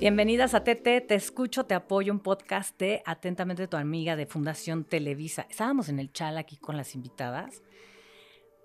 [0.00, 4.84] Bienvenidas a TT, te escucho, te apoyo, un podcast de Atentamente tu amiga de Fundación
[4.84, 5.46] Televisa.
[5.50, 7.62] Estábamos en el chal aquí con las invitadas,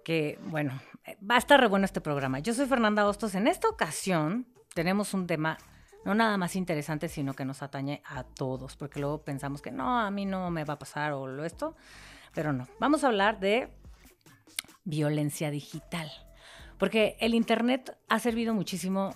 [0.05, 0.79] que bueno,
[1.29, 2.39] va a estar re bueno este programa.
[2.39, 3.35] Yo soy Fernanda Hostos.
[3.35, 5.57] En esta ocasión tenemos un tema
[6.05, 9.99] no nada más interesante, sino que nos atañe a todos, porque luego pensamos que no,
[9.99, 11.75] a mí no me va a pasar o lo esto,
[12.33, 12.65] pero no.
[12.79, 13.67] Vamos a hablar de
[14.85, 16.09] violencia digital,
[16.77, 19.13] porque el Internet ha servido muchísimo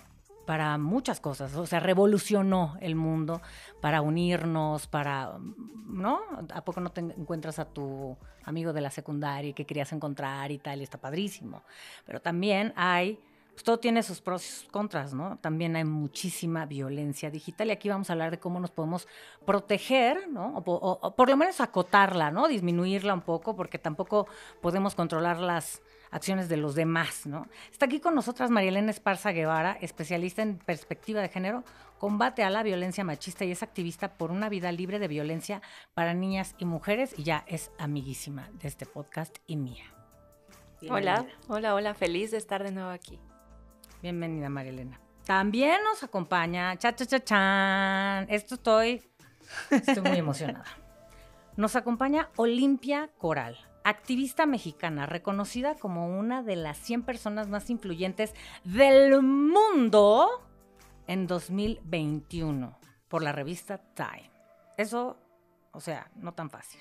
[0.50, 3.40] para muchas cosas, o sea, revolucionó el mundo
[3.80, 5.38] para unirnos, para,
[5.86, 6.18] ¿no?
[6.52, 10.58] ¿A poco no te encuentras a tu amigo de la secundaria que querías encontrar y
[10.58, 11.62] tal, y está padrísimo?
[12.04, 13.20] Pero también hay,
[13.52, 15.38] pues todo tiene sus pros y sus contras, ¿no?
[15.40, 19.06] También hay muchísima violencia digital y aquí vamos a hablar de cómo nos podemos
[19.46, 20.56] proteger, ¿no?
[20.56, 22.48] O, o por lo menos acotarla, ¿no?
[22.48, 24.26] Disminuirla un poco, porque tampoco
[24.60, 27.46] podemos controlar las acciones de los demás, ¿no?
[27.70, 31.64] Está aquí con nosotras Marielena Esparza Guevara, especialista en perspectiva de género,
[31.98, 35.62] combate a la violencia machista y es activista por una vida libre de violencia
[35.94, 39.84] para niñas y mujeres y ya es amiguísima de este podcast y mía.
[40.88, 43.18] Hola, hola, hola, feliz de estar de nuevo aquí.
[44.02, 44.98] Bienvenida Marielena.
[45.26, 48.26] También nos acompaña, cha, cha, cha, chan.
[48.30, 49.02] Esto estoy,
[49.70, 50.64] estoy muy emocionada.
[51.56, 58.34] Nos acompaña Olimpia Coral activista mexicana, reconocida como una de las 100 personas más influyentes
[58.64, 60.28] del mundo
[61.06, 62.78] en 2021
[63.08, 64.30] por la revista Time.
[64.76, 65.16] Eso,
[65.72, 66.80] o sea, no tan fácil.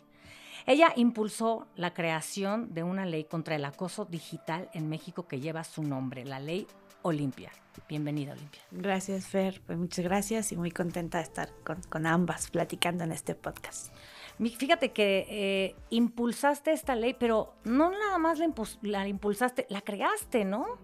[0.66, 5.64] Ella impulsó la creación de una ley contra el acoso digital en México que lleva
[5.64, 6.68] su nombre, la ley
[7.02, 7.52] Olimpia.
[7.88, 8.62] Bienvenida, Olimpia.
[8.72, 9.62] Gracias, Fer.
[9.66, 13.94] Pues muchas gracias y muy contenta de estar con, con ambas platicando en este podcast.
[14.40, 18.40] Fíjate que eh, impulsaste esta ley, pero no nada más
[18.82, 20.78] la, impulsaste, la creaste, ¿no?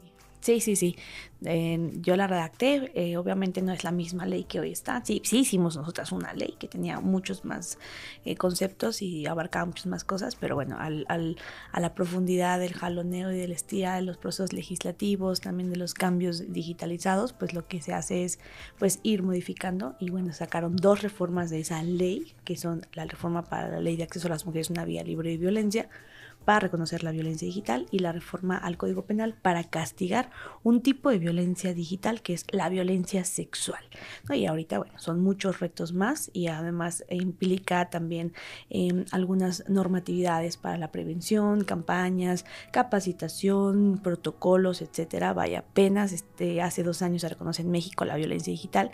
[0.45, 0.95] Sí, sí, sí.
[1.41, 5.03] yo la redacté, eh, obviamente no es la misma ley que hoy está.
[5.03, 7.79] Sí, sí hicimos nosotras una ley que tenía muchos más
[8.25, 11.07] eh, conceptos y abarcaba muchas más cosas, pero bueno, al,
[11.72, 15.95] a la profundidad del jaloneo y del estía de los procesos legislativos, también de los
[15.95, 18.38] cambios digitalizados, pues lo que se hace es
[18.78, 23.41] pues ir modificando y bueno, sacaron dos reformas de esa ley, que son la reforma
[23.41, 25.89] para la ley de acceso a las mujeres una vía libre de violencia,
[26.45, 30.29] para reconocer la violencia digital y la reforma al Código Penal para castigar
[30.63, 33.83] un tipo de violencia digital que es la violencia sexual.
[34.29, 38.34] Y ahorita, bueno, son muchos retos más y además implica también
[38.69, 45.34] em, algunas normatividades para la prevención, campañas, capacitación, protocolos, etcétera.
[45.34, 48.91] Vaya, apenas este, hace dos años se reconoce en México la violencia digital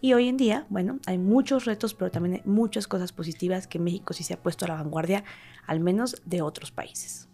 [0.00, 3.78] y hoy en día, bueno, hay muchos retos, pero también hay muchas cosas positivas que
[3.78, 5.24] México sí se ha puesto a la vanguardia,
[5.66, 7.28] al menos de otros países.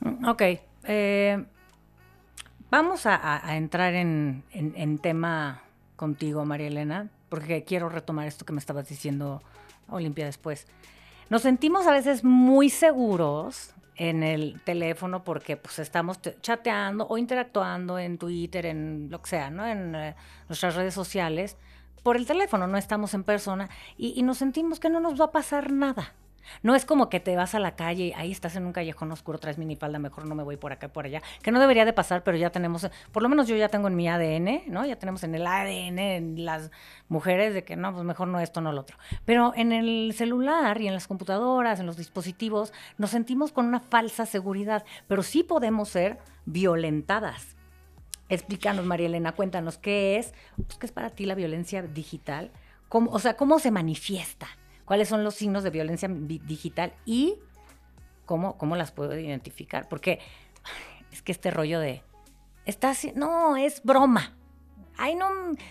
[0.00, 0.42] Mm, ok.
[0.84, 1.44] Eh,
[2.70, 4.42] vamos a, entrar en,
[5.00, 5.62] tema
[5.94, 9.40] contigo, María Elena, porque quiero retomar esto que me estabas diciendo,
[9.88, 10.66] Olimpia, después.
[11.30, 18.00] Nos sentimos a veces muy seguros en el teléfono porque pues estamos chateando o interactuando
[18.00, 19.64] en Twitter, en lo que sea, ¿no?
[19.64, 20.16] En eh,
[20.48, 21.56] nuestras redes sociales
[22.04, 25.32] por el teléfono, no estamos en persona y, nos sentimos que no nos va a
[25.32, 26.12] pasar nada.
[26.62, 29.10] No es como que te vas a la calle y ahí estás en un callejón
[29.10, 31.94] oscuro, traes minifalda, mejor no me voy por acá, por allá, que no debería de
[31.94, 34.84] pasar, pero ya tenemos, por lo menos yo ya tengo en mi ADN, ¿no?
[34.84, 36.70] Ya tenemos en el ADN, en las
[37.08, 38.98] mujeres, de que no, pues mejor no esto, no lo otro.
[39.24, 43.80] Pero en el celular y en las computadoras, en los dispositivos, nos sentimos con una
[43.80, 47.53] falsa seguridad, pero sí podemos ser violentadas.
[48.28, 52.50] Explícanos, María Elena, cuéntanos qué es, pues, qué es para ti la violencia digital,
[52.88, 54.46] ¿Cómo, o sea, cómo se manifiesta,
[54.84, 57.38] cuáles son los signos de violencia digital y
[58.24, 60.20] cómo, cómo las puedo identificar, porque
[61.10, 62.02] es que este rollo de,
[62.66, 64.36] estás, no, es broma,
[64.96, 65.28] ay, no,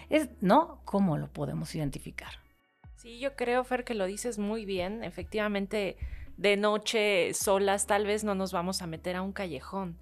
[0.10, 2.34] es, no, ¿cómo lo podemos identificar?
[2.96, 5.98] Sí, yo creo, Fer, que lo dices muy bien, efectivamente
[6.38, 9.98] de noche solas tal vez no nos vamos a meter a un callejón,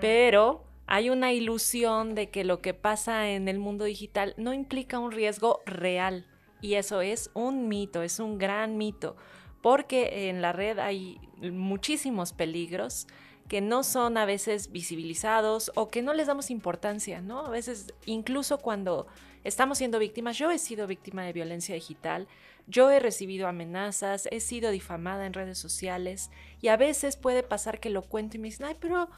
[0.00, 4.98] pero hay una ilusión de que lo que pasa en el mundo digital no implica
[4.98, 6.26] un riesgo real.
[6.60, 9.16] Y eso es un mito, es un gran mito,
[9.62, 13.06] porque en la red hay muchísimos peligros
[13.46, 17.46] que no son a veces visibilizados o que no les damos importancia, ¿no?
[17.46, 19.06] A veces, incluso cuando
[19.44, 22.26] estamos siendo víctimas, yo he sido víctima de violencia digital,
[22.66, 27.78] yo he recibido amenazas, he sido difamada en redes sociales y a veces puede pasar
[27.78, 29.08] que lo cuento y me dicen, ay, pero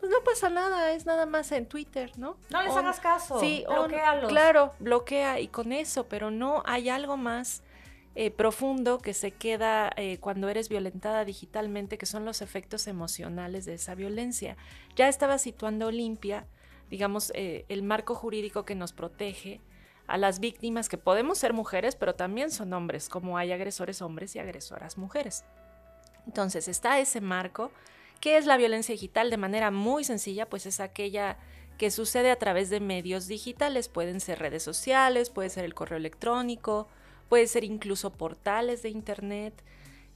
[0.00, 2.38] pues no pasa nada, es nada más en Twitter, ¿no?
[2.48, 4.30] No les hagas caso, sí, bloquealos.
[4.30, 7.62] claro, bloquea y con eso, pero no hay algo más
[8.14, 13.66] eh, profundo que se queda eh, cuando eres violentada digitalmente, que son los efectos emocionales
[13.66, 14.56] de esa violencia.
[14.96, 16.46] Ya estaba situando Olimpia,
[16.88, 19.60] digamos, eh, el marco jurídico que nos protege
[20.06, 24.34] a las víctimas que podemos ser mujeres, pero también son hombres, como hay agresores hombres
[24.34, 25.44] y agresoras mujeres.
[26.26, 27.70] Entonces está ese marco.
[28.20, 29.30] ¿Qué es la violencia digital?
[29.30, 31.38] De manera muy sencilla, pues es aquella
[31.78, 33.88] que sucede a través de medios digitales.
[33.88, 36.88] Pueden ser redes sociales, puede ser el correo electrónico,
[37.30, 39.62] puede ser incluso portales de internet.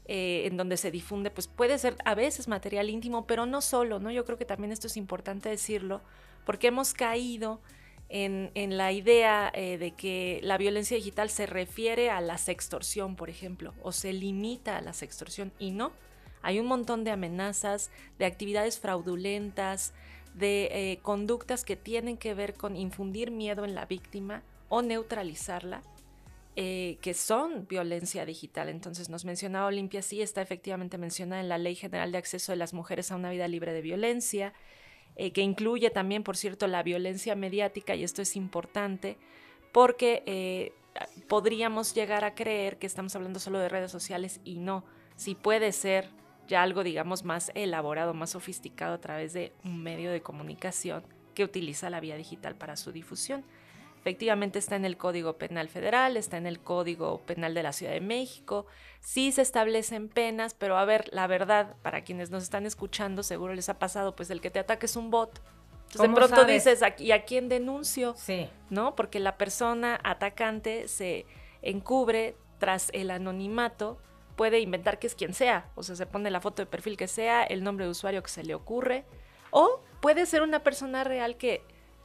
[0.07, 4.01] Eh, en donde se difunde, pues puede ser a veces material íntimo, pero no solo,
[4.01, 4.11] ¿no?
[4.11, 6.03] Yo creo que también esto es importante decirlo,
[6.45, 7.63] porque hemos caído
[8.11, 13.31] en, la idea eh, de que la violencia digital se refiere a la sextorsión, por
[13.31, 15.91] ejemplo, o se limita a la sextorsión, y no.
[16.45, 19.95] Hay un montón de amenazas, de actividades fraudulentas,
[20.35, 25.83] de eh, conductas que tienen que ver con infundir miedo en la víctima o neutralizarla,
[26.55, 28.69] eh, que son violencia digital.
[28.69, 32.57] Entonces nos mencionaba Olimpia, sí está efectivamente mencionada en la Ley General de Acceso de
[32.57, 34.53] las Mujeres a una Vida Libre de Violencia,
[35.17, 39.17] eh, que incluye también, por cierto, la violencia mediática, y esto es importante,
[39.73, 40.73] porque
[41.27, 44.85] podríamos llegar a creer que estamos hablando solo de redes sociales y no,
[45.17, 46.09] si puede ser
[46.47, 51.05] ya algo, digamos, más elaborado, más sofisticado a través de un medio de comunicación
[51.35, 53.45] que utiliza la vía digital para su difusión.
[54.01, 57.93] Efectivamente está en el Código Penal Federal, está en el Código Penal de la Ciudad
[57.93, 58.67] de México,
[59.01, 63.55] sí se establecen penas, pero a ver, la verdad, para quienes nos están escuchando, seguro
[63.55, 65.41] les ha pasado, pues el que te ataque es un bot.
[65.93, 68.15] Entonces de pronto dices, ¿y a quién denuncio?
[68.17, 68.49] Sí.
[68.69, 68.95] ¿No?
[68.95, 71.25] Porque la persona atacante se
[71.63, 73.99] encubre tras el anonimato
[74.37, 77.09] puede inventar que es quien sea, o sea, se pone la foto de perfil que
[77.09, 79.05] sea, el nombre de usuario que se le ocurre,
[79.51, 81.63] o puede ser una persona real que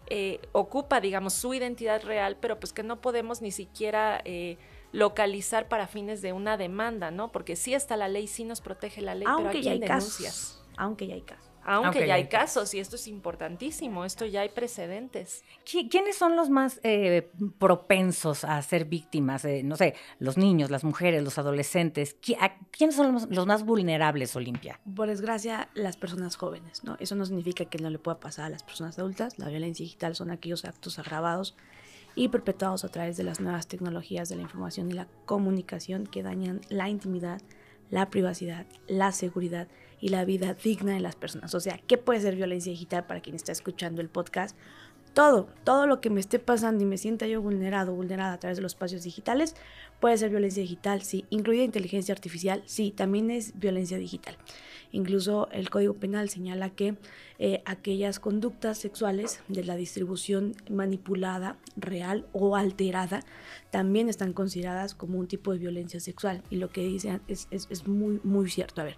[0.07, 4.57] eh, ocupa, digamos, su identidad real, pero pues que no podemos ni siquiera eh,
[4.91, 7.31] localizar para fines de una demanda, ¿no?
[7.31, 10.63] Porque sí está la ley, sí nos protege la ley, pero ¿a quién hay denuncias?
[10.77, 11.48] Aunque ya hay casos.
[11.69, 15.43] Aunque, ya hay casos, y esto es importantísimo, esto ya hay precedentes.
[15.63, 19.45] ¿Quiénes son los más eh, propensos a ser víctimas?
[19.63, 22.15] no sé, los niños, las mujeres, los adolescentes.
[22.71, 24.79] ¿Quiénes son los, más vulnerables, Olimpia?
[24.95, 26.97] Por desgracia, las personas jóvenes, ¿no?
[26.99, 29.37] Eso no significa que no le pueda pasar a las personas adultas.
[29.37, 31.55] La violencia digital son aquellos actos agravados
[32.15, 36.23] y perpetuados a través de las nuevas tecnologías de la información y la comunicación que
[36.23, 37.41] dañan la intimidad,
[37.89, 39.67] la privacidad, la seguridad
[39.99, 41.53] y la vida digna de las personas.
[41.55, 44.57] O sea, ¿qué puede ser violencia digital para quien está escuchando el podcast?
[45.13, 48.57] Todo, todo lo que me esté pasando y me sienta yo vulnerado, vulnerada a través
[48.57, 49.55] de los espacios digitales,
[49.99, 51.25] puede ser violencia digital, sí.
[51.29, 54.37] Incluida inteligencia artificial, sí, también es violencia digital.
[54.91, 56.95] Incluso el Código Penal señala que
[57.37, 63.21] eh, aquellas conductas sexuales de la distribución manipulada, real o alterada,
[63.71, 66.43] también están consideradas como un tipo de violencia sexual.
[66.49, 68.81] Y lo que dicen es, es, es muy, muy cierto.
[68.81, 68.97] A ver,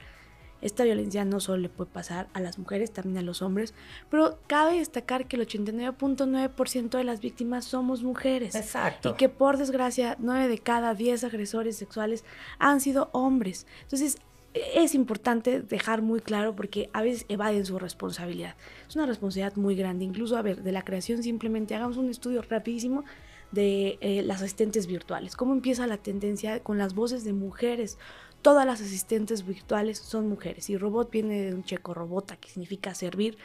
[0.62, 3.74] esta violencia no solo le puede pasar a las mujeres, también a los hombres,
[4.10, 8.56] pero cabe destacar que el 89.9% de las víctimas somos mujeres.
[8.56, 9.12] Exacto.
[9.12, 12.24] Y que por desgracia 9 de cada 10 agresores sexuales
[12.60, 13.66] han sido hombres.
[13.84, 14.18] Entonces,
[14.54, 18.56] es importante dejar muy claro porque a veces evaden su responsabilidad.
[18.88, 20.06] Es una responsabilidad muy grande.
[20.06, 23.06] Incluso, a ver, de la creación simplemente hagamos un estudio rapidísimo
[23.52, 25.36] de eh, las asistentes virtuales.
[25.36, 27.98] ¿Cómo empieza la tendencia con las voces de mujeres?
[28.42, 32.96] Todas las asistentes virtuales son mujeres y robot viene de un checo robota que significa
[32.96, 33.38] servir.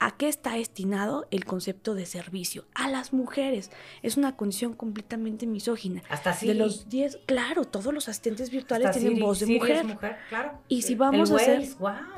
[0.00, 2.64] ¿A qué está destinado el concepto de servicio?
[2.74, 3.70] A las mujeres.
[4.02, 6.02] Es una condición completamente misógina.
[6.08, 6.46] Hasta así.
[6.46, 9.98] De los 10, claro, todos los asistentes virtuales tienen voz de mujer.
[10.28, 10.60] claro.
[10.68, 11.68] Y si vamos a hacer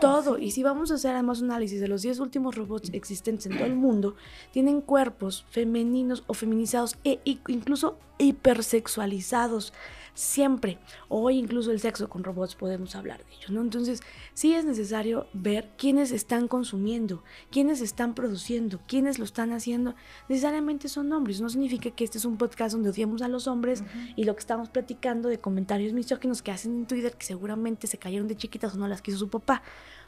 [0.00, 3.46] todo, y si vamos a hacer además un análisis de los 10 últimos robots existentes
[3.46, 4.16] en todo el mundo,
[4.52, 9.72] tienen cuerpos femeninos o feminizados e incluso hipersexualizados
[10.16, 10.78] siempre.
[11.08, 13.60] Hoy incluso el sexo con robots podemos hablar de ello, ¿no?
[13.60, 14.00] Entonces
[14.34, 19.94] sí es necesario ver quiénes están consumiendo, quiénes están produciendo, quiénes lo están haciendo.
[20.28, 23.84] Necesariamente son hombres, no significa que este es un podcast donde odiamos a los hombres
[24.16, 27.98] y lo que estamos platicando de comentarios misóginos que hacen en Twitter que seguramente se
[27.98, 29.62] cayeron de chiquitas o no las quiso su papá.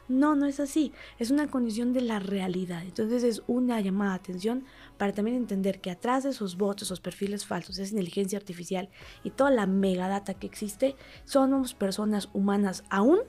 [0.07, 0.91] No, no es así.
[1.19, 2.81] Es una condición de la realidad.
[2.83, 4.65] Entonces es una llamada de atención
[4.97, 8.89] para también entender que atrás de esos bots, esos perfiles falsos, esa inteligencia artificial
[9.23, 13.19] y toda la megadata que existe, somos personas humanas aún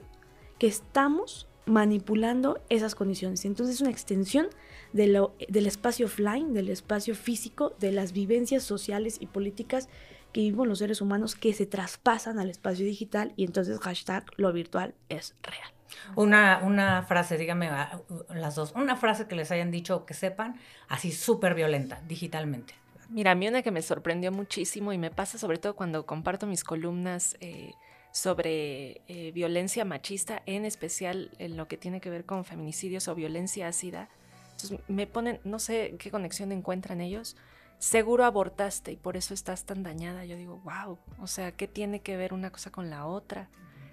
[0.57, 3.45] que estamos manipulando esas condiciones.
[3.45, 4.47] Entonces es una extensión
[4.93, 9.89] de lo, del espacio offline, del espacio físico, de las vivencias sociales y políticas
[10.33, 14.51] que vivimos los seres humanos que se traspasan al espacio digital y entonces hashtag lo
[14.53, 15.71] virtual es real.
[16.15, 18.01] Una, una frase, dígame ah,
[18.33, 22.73] las dos, una frase que les hayan dicho que sepan, así súper violenta, digitalmente.
[23.09, 26.47] Mira, a mí una que me sorprendió muchísimo y me pasa sobre todo cuando comparto
[26.47, 27.73] mis columnas eh,
[28.11, 33.15] sobre eh, violencia machista, en especial en lo que tiene que ver con feminicidios o
[33.15, 34.09] violencia ácida.
[34.51, 37.37] Entonces me ponen, no sé qué conexión encuentran ellos,
[37.79, 40.25] seguro abortaste y por eso estás tan dañada.
[40.25, 43.49] Yo digo, wow, o sea, ¿qué tiene que ver una cosa con la otra?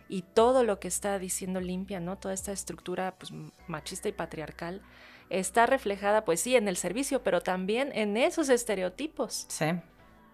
[0.08, 2.16] Y todo lo que está diciendo Limpia, ¿no?
[2.16, 3.32] Toda esta estructura pues,
[3.66, 4.82] machista y patriarcal
[5.30, 9.46] está reflejada, pues sí, en el servicio, pero también en esos estereotipos.
[9.48, 9.66] Sí.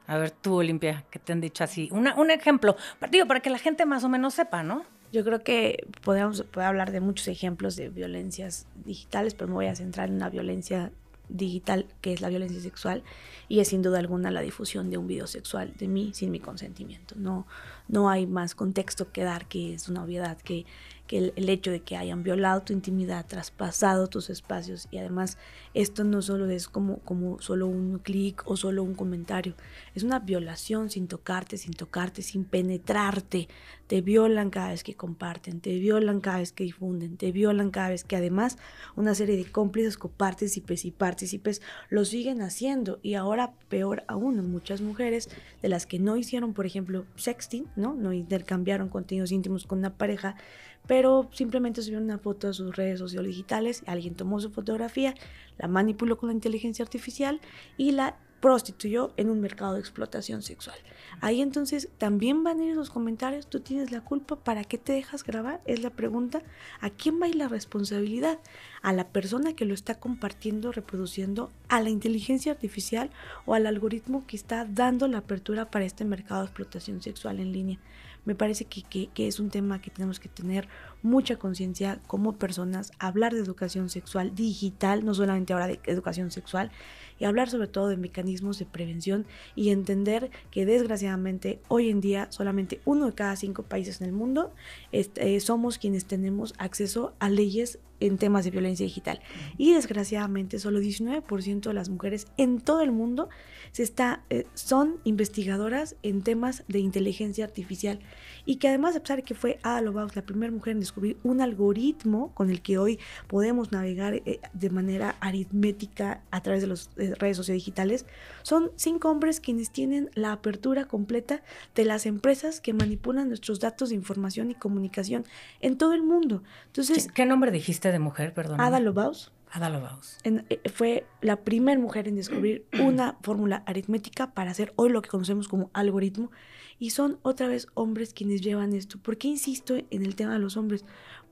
[0.07, 1.89] A ver, tú, Olimpia, ¿qué te han dicho así?
[1.93, 2.77] Una, un ejemplo,
[3.11, 4.85] digo, para que la gente más o menos sepa, ¿no?
[5.13, 9.67] Yo creo que podemos puede hablar de muchos ejemplos de violencias digitales, pero me voy
[9.67, 10.91] a centrar en una violencia
[11.29, 13.03] digital que es la violencia sexual
[13.49, 16.41] y es sin duda alguna la difusión de un video sexual de mí sin mi
[16.41, 17.15] consentimiento.
[17.17, 17.47] No,
[17.89, 20.67] no hay más contexto que dar que es una obviedad que
[21.07, 25.39] que el, hecho de que hayan violado tu intimidad, traspasado tus espacios y además
[25.75, 29.55] esto no solo es como, como solo un clic o solo un comentario,
[29.95, 33.49] es una violación sin tocarte, sin tocarte, sin penetrarte.
[33.87, 37.91] Te violan cada vez que comparten, te violan cada vez que difunden, te violan cada
[37.91, 38.57] vez que además
[38.97, 44.81] una serie de cómplices, copartícipes y partícipes lo siguen haciendo y ahora peor aún, muchas
[44.81, 45.29] mujeres
[45.61, 47.95] de las que no hicieron, por ejemplo, sexting, ¿no?
[47.95, 50.37] No intercambiaron contenidos íntimos con una pareja,
[50.87, 55.15] pero simplemente subieron una foto a sus redes sociales digitales, alguien tomó su fotografía,
[55.59, 57.41] la manipuló con la inteligencia artificial
[57.77, 60.77] y la prostituyó en un mercado de explotación sexual.
[61.23, 64.93] Ahí entonces también van a ir esos comentarios, tú tienes la culpa, ¿para qué te
[64.93, 65.63] dejas grabar?
[65.65, 66.43] Es la pregunta,
[66.83, 68.39] ¿a quién va a ir la responsabilidad?
[68.83, 73.09] ¿A la persona que lo está compartiendo, reproduciendo, a la inteligencia artificial
[73.47, 77.51] o al algoritmo que está dando la apertura para este mercado de explotación sexual en
[77.51, 77.79] línea?
[78.25, 80.69] Me parece que, que, es un tema que tenemos que tener
[81.05, 86.73] mucha conciencia como personas, hablar de educación sexual digital, no solamente ahora de educación sexual,
[87.19, 92.27] y hablar sobre todo de mecanismos de prevención y entender que desgraciadamente hoy en día
[92.31, 94.53] solamente uno de cada cinco países en el mundo
[94.93, 99.21] este, somos quienes tenemos acceso a leyes en temas de violencia digital.
[99.57, 103.29] Y desgraciadamente solo 19% de las mujeres en todo el mundo
[103.73, 108.01] se está, eh, son investigadoras en temas de inteligencia artificial
[108.45, 111.17] y que además, a pesar de que fue Ada Lovelace la primera mujer en descubrir
[111.25, 116.69] un algoritmo con el que hoy podemos navegar eh, de manera aritmética a través de
[116.69, 118.07] las eh, redes sociodigitales,
[118.43, 121.43] son cinco hombres quienes tienen la apertura completa
[121.75, 125.25] de las empresas que manipulan nuestros datos de información y comunicación
[125.61, 126.43] en todo el mundo.
[126.67, 128.61] Entonces, ¿Qué, nombre dijiste de mujer, perdón?
[128.61, 129.31] Ada Lovelace.
[129.51, 130.19] Ada Lovelace.
[130.25, 135.09] Eh, fue la primera mujer en descubrir una fórmula aritmética para hacer hoy lo que
[135.09, 136.31] conocemos como algoritmo
[136.79, 138.99] y son otra vez hombres quienes llevan esto.
[138.99, 140.85] ¿Por qué insisto en el tema de los hombres?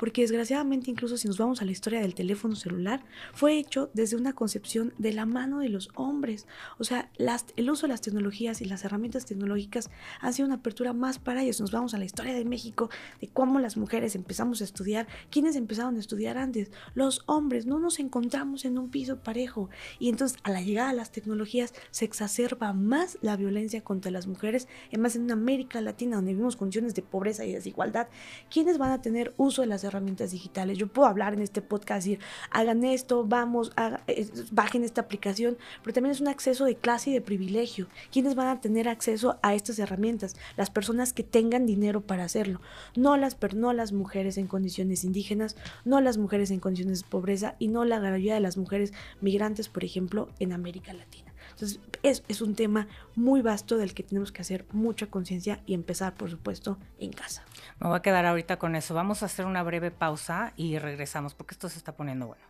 [0.02, 4.16] Porque desgraciadamente incluso si nos vamos a la historia del teléfono celular, fue hecho desde
[4.16, 6.48] una concepción de la mano de los hombres.
[6.80, 9.90] O sea, las, el uso de las tecnologías y las herramientas tecnológicas
[10.20, 11.60] ha sido una apertura más para ellos.
[11.60, 12.90] Nos vamos a la historia de México,
[13.20, 15.06] de cómo las mujeres empezamos a estudiar.
[15.30, 16.72] ¿Quiénes empezaron a estudiar antes?
[16.94, 17.66] Los hombres.
[17.66, 19.70] No nos encontramos en un piso parejo.
[20.00, 24.26] Y entonces a la llegada de las tecnologías se exacerba más la violencia contra las
[24.26, 28.08] mujeres, además en una América Latina donde vivimos condiciones de pobreza y desigualdad.
[28.50, 29.91] ¿Quiénes van a tener uso de las herramientas
[30.30, 30.78] digitales.
[30.78, 32.18] Yo puedo hablar en este podcast, decir,
[32.50, 33.72] hagan esto, vamos,
[34.06, 37.88] eh, bajen esta aplicación, pero también es un acceso de clase y de privilegio.
[38.10, 40.36] ¿Quiénes van a tener acceso a estas herramientas?
[40.56, 42.60] Las personas que tengan dinero para hacerlo.
[42.96, 47.54] No las, no las mujeres en condiciones indígenas, no las mujeres en condiciones de pobreza
[47.58, 51.21] y no la mayoría de las mujeres migrantes, por ejemplo, en América Latina.
[51.52, 55.74] Entonces, es, es un tema muy vasto del que tenemos que hacer mucha conciencia y
[55.74, 57.44] empezar, por supuesto, en casa.
[57.80, 58.94] Me voy a quedar ahorita con eso.
[58.94, 62.42] Vamos a hacer una breve pausa y regresamos porque esto se está poniendo bueno.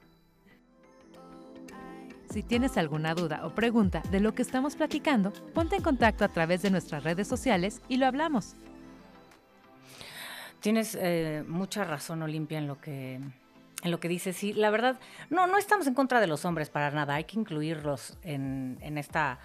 [2.32, 6.28] Si tienes alguna duda o pregunta de lo que estamos platicando, ponte en contacto a
[6.28, 8.56] través de nuestras redes sociales y lo hablamos.
[10.60, 13.20] Tienes eh, mucha razón, Olimpia, en lo que
[13.82, 14.36] en lo que dices.
[14.36, 14.98] Sí, la verdad,
[15.30, 17.14] no, no estamos en contra de los hombres para nada.
[17.14, 19.38] Hay que incluirlos en, en esta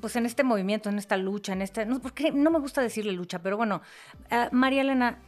[0.00, 3.12] pues en este movimiento, en esta lucha, en este, no, porque no me gusta decirle
[3.12, 3.82] lucha, pero bueno,
[4.30, 5.18] eh, María Elena,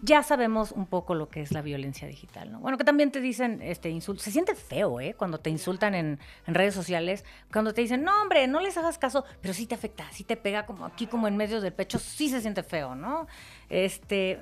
[0.00, 2.60] ya sabemos un poco lo que es la violencia digital, ¿no?
[2.60, 5.14] Bueno, que también te dicen este insulto, se siente feo, ¿eh?
[5.14, 9.24] Cuando te insultan en, redes sociales, cuando te dicen, no, hombre, no les hagas caso,
[9.40, 12.28] pero sí te afecta, sí te pega como aquí, como en medio del pecho, sí
[12.28, 13.26] se siente feo, ¿no?
[13.68, 14.40] Este,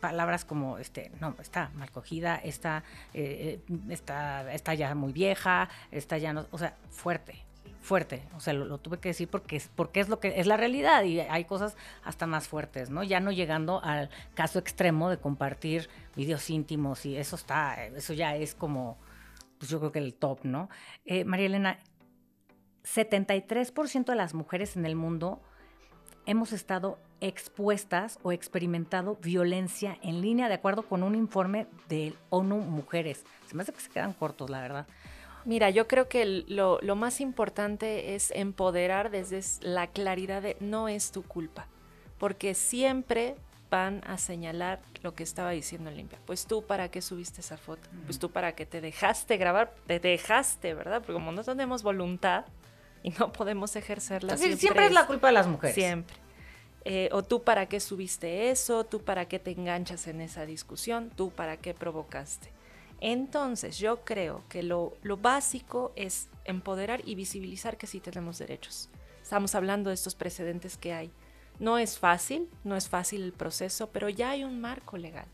[0.00, 5.68] palabras como, este, no, está mal cogida, está, eh, eh, está, está ya muy vieja,
[5.90, 7.44] está ya, no, o sea, fuerte,
[7.80, 10.56] fuerte, o sea, lo, tuve que decir porque es, porque es lo que es la
[10.56, 13.02] realidad y hay cosas hasta más fuertes, ¿no?
[13.02, 18.36] Ya no llegando al caso extremo de compartir videos íntimos y eso está, eso ya
[18.36, 18.98] es como,
[19.58, 20.68] pues yo creo que el top, ¿no?
[21.04, 21.78] Eh, María Elena,
[22.84, 25.42] 73% de las mujeres en el mundo
[26.26, 32.58] hemos estado expuestas o experimentado violencia en línea, de acuerdo con un informe del ONU
[32.58, 33.24] Mujeres.
[33.46, 34.86] Se me hace que se quedan cortos, la verdad.
[35.44, 40.88] Mira, yo creo que lo, lo, más importante es empoderar desde la claridad de no
[40.88, 41.66] es tu culpa,
[42.18, 43.36] porque siempre
[43.70, 46.18] van a señalar lo que estaba diciendo Limpia.
[46.26, 50.00] Pues tú para qué subiste esa foto, pues tú para qué te dejaste grabar, te
[50.00, 50.98] dejaste, ¿verdad?
[50.98, 52.44] Porque como no tenemos voluntad
[53.02, 54.36] y no podemos ejercerla.
[54.36, 55.74] siempre, siempre es, la culpa de las mujeres.
[55.74, 56.27] Siempre.
[56.90, 61.10] Eh, o tú para qué subiste eso, tú para qué te enganchas en esa discusión,
[61.14, 62.50] tú para qué provocaste.
[62.98, 68.88] Entonces yo creo que lo, lo básico es empoderar y visibilizar que sí tenemos derechos.
[69.22, 71.10] Estamos hablando de estos precedentes que hay.
[71.58, 75.26] No es fácil, no es fácil el proceso, pero ya hay un marco legal.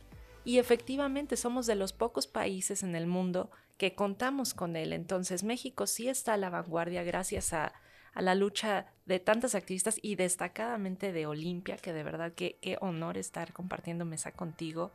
[0.45, 4.93] Y efectivamente somos de los pocos países en el mundo que contamos con él.
[4.93, 7.75] Entonces México sí está a la vanguardia gracias a,
[8.23, 13.19] la lucha de tantas activistas y destacadamente de Olimpia, que de verdad que qué honor
[13.19, 14.93] estar compartiendo mesa contigo.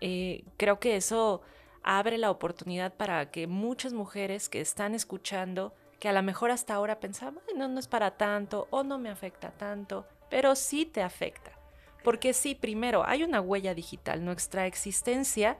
[0.00, 1.42] Eh, creo que eso
[1.82, 6.74] abre la oportunidad para que muchas mujeres que están escuchando, que a lo mejor hasta
[6.74, 11.02] ahora pensaban, no, no es para tanto o no me afecta tanto, pero sí te
[11.02, 11.52] afecta.
[12.02, 14.24] Porque sí, primero, hay una huella digital.
[14.24, 15.58] Nuestra existencia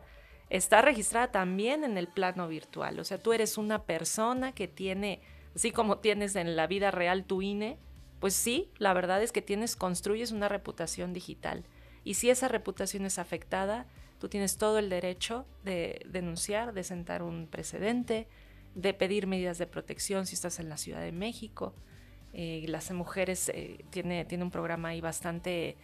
[0.49, 2.99] está registrada también en el plano virtual.
[2.99, 5.21] O sea, tú eres una persona que tiene,
[5.61, 7.77] así como tienes en la vida real tu INE,
[8.19, 11.65] pues sí, la verdad es que tienes, construyes una reputación digital.
[12.03, 13.87] Y si esa reputación es afectada,
[14.19, 18.27] tú tienes todo el derecho de denunciar, de sentar un precedente,
[18.75, 21.75] de pedir medidas de protección si estás en la Ciudad de México.
[22.33, 25.77] Eh, las mujeres eh, tiene, tiene un programa ahí bastante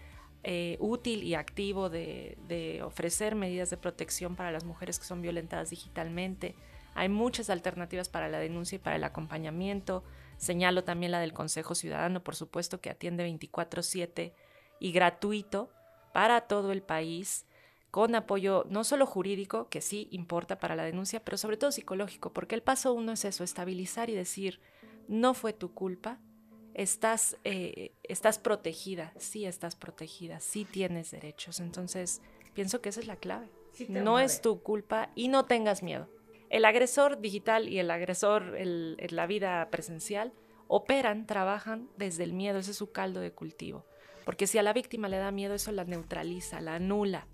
[0.43, 5.21] eh, útil y activo de, de, ofrecer medidas de protección para las mujeres que son
[5.21, 6.55] violentadas digitalmente.
[6.97, 10.03] Hay muchas alternativas para la denuncia y para el acompañamiento.
[10.39, 14.35] Señalo también la del Consejo Ciudadano, por supuesto, que atiende 24/7
[14.81, 15.71] y gratuito
[16.15, 17.45] para todo el país,
[17.91, 22.33] con apoyo no solo jurídico, que sí importa para la denuncia, pero sobre todo psicológico,
[22.33, 24.61] porque el paso uno es eso, estabilizar y decir,
[25.07, 26.19] no fue tu culpa,
[26.73, 31.61] estás, eh, estás protegida, sí estás protegida, sí tienes derechos.
[31.61, 32.23] Entonces,
[32.55, 33.51] pienso que esa es la clave.
[33.89, 36.09] no es tu culpa y no tengas miedo.
[36.51, 40.33] El agresor digital y el agresor en la vida presencial
[40.69, 43.85] operan, trabajan desde el miedo, ese es su caldo de cultivo.
[44.25, 47.27] Porque si a la víctima le da miedo, eso la neutraliza, la anula.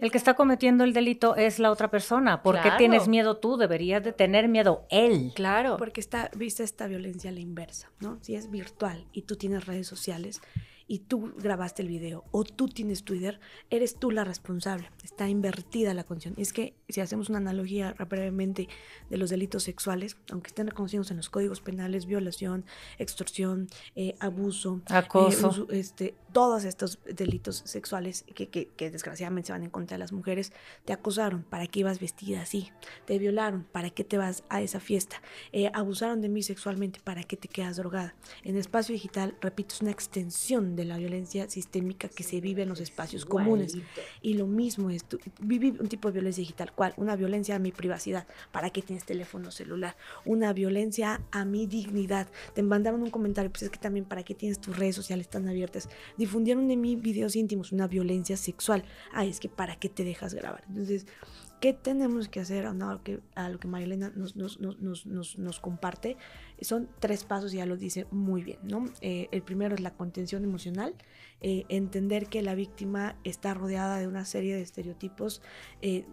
[0.00, 2.42] El que está cometiendo el delito es la otra persona.
[2.42, 3.56] ¿Por qué tienes miedo tú?
[3.56, 5.32] Deberías de tener miedo él.
[5.34, 5.76] Claro.
[5.76, 8.18] Porque está, viste esta violencia a la inversa, ¿no?
[8.22, 10.40] Si es virtual y tú tienes redes sociales,
[10.90, 13.38] y tú grabaste el video o tú tienes Twitter,
[13.70, 14.90] eres tú la responsable.
[15.04, 16.34] Está invertida la condición.
[16.36, 18.68] Es que si hacemos una analogía brevemente
[19.08, 22.64] de los delitos sexuales, aunque estén reconocidos en los códigos penales, violación,
[22.98, 29.62] extorsión, eh, abuso, acoso, eh, este, todos estos delitos sexuales que, que, desgraciadamente se van
[29.62, 30.52] en contra de las mujeres,
[30.84, 32.70] te acosaron, ¿para qué ibas vestida así?
[33.06, 35.22] Te violaron, ¿para qué te vas a esa fiesta?
[35.52, 38.14] Eh, abusaron de mí sexualmente, ¿para qué te quedas drogada?
[38.42, 42.68] En espacio digital, repito, es una extensión de la violencia sistémica que se vive en
[42.68, 43.76] los espacios comunes.
[44.22, 45.04] Y lo mismo es,
[45.40, 46.94] viví un tipo de violencia digital, ¿cuál?
[46.96, 49.96] Una violencia a mi privacidad, ¿para qué tienes teléfono celular?
[50.24, 52.28] Una violencia a mi dignidad.
[52.54, 55.48] Te mandaron un comentario, pues es que también, ¿para qué tienes tus redes sociales tan
[55.48, 55.88] abiertas?
[56.16, 58.84] Difundieron de mí videos íntimos, una violencia sexual.
[59.12, 60.64] Ay, es que ¿para qué te dejas grabar?
[60.68, 61.06] Entonces,
[61.60, 65.06] ¿qué tenemos que hacer a lo que, a lo que Marilena nos, nos, nos,
[65.38, 66.16] nos comparte?
[66.60, 68.84] Son tres pasos, ya lo dice muy bien, ¿no?
[69.00, 70.94] Eh, el primero es la contención emocional,
[71.42, 75.40] eh, entender que la víctima está rodeada de una serie de estereotipos
[75.80, 76.04] eh,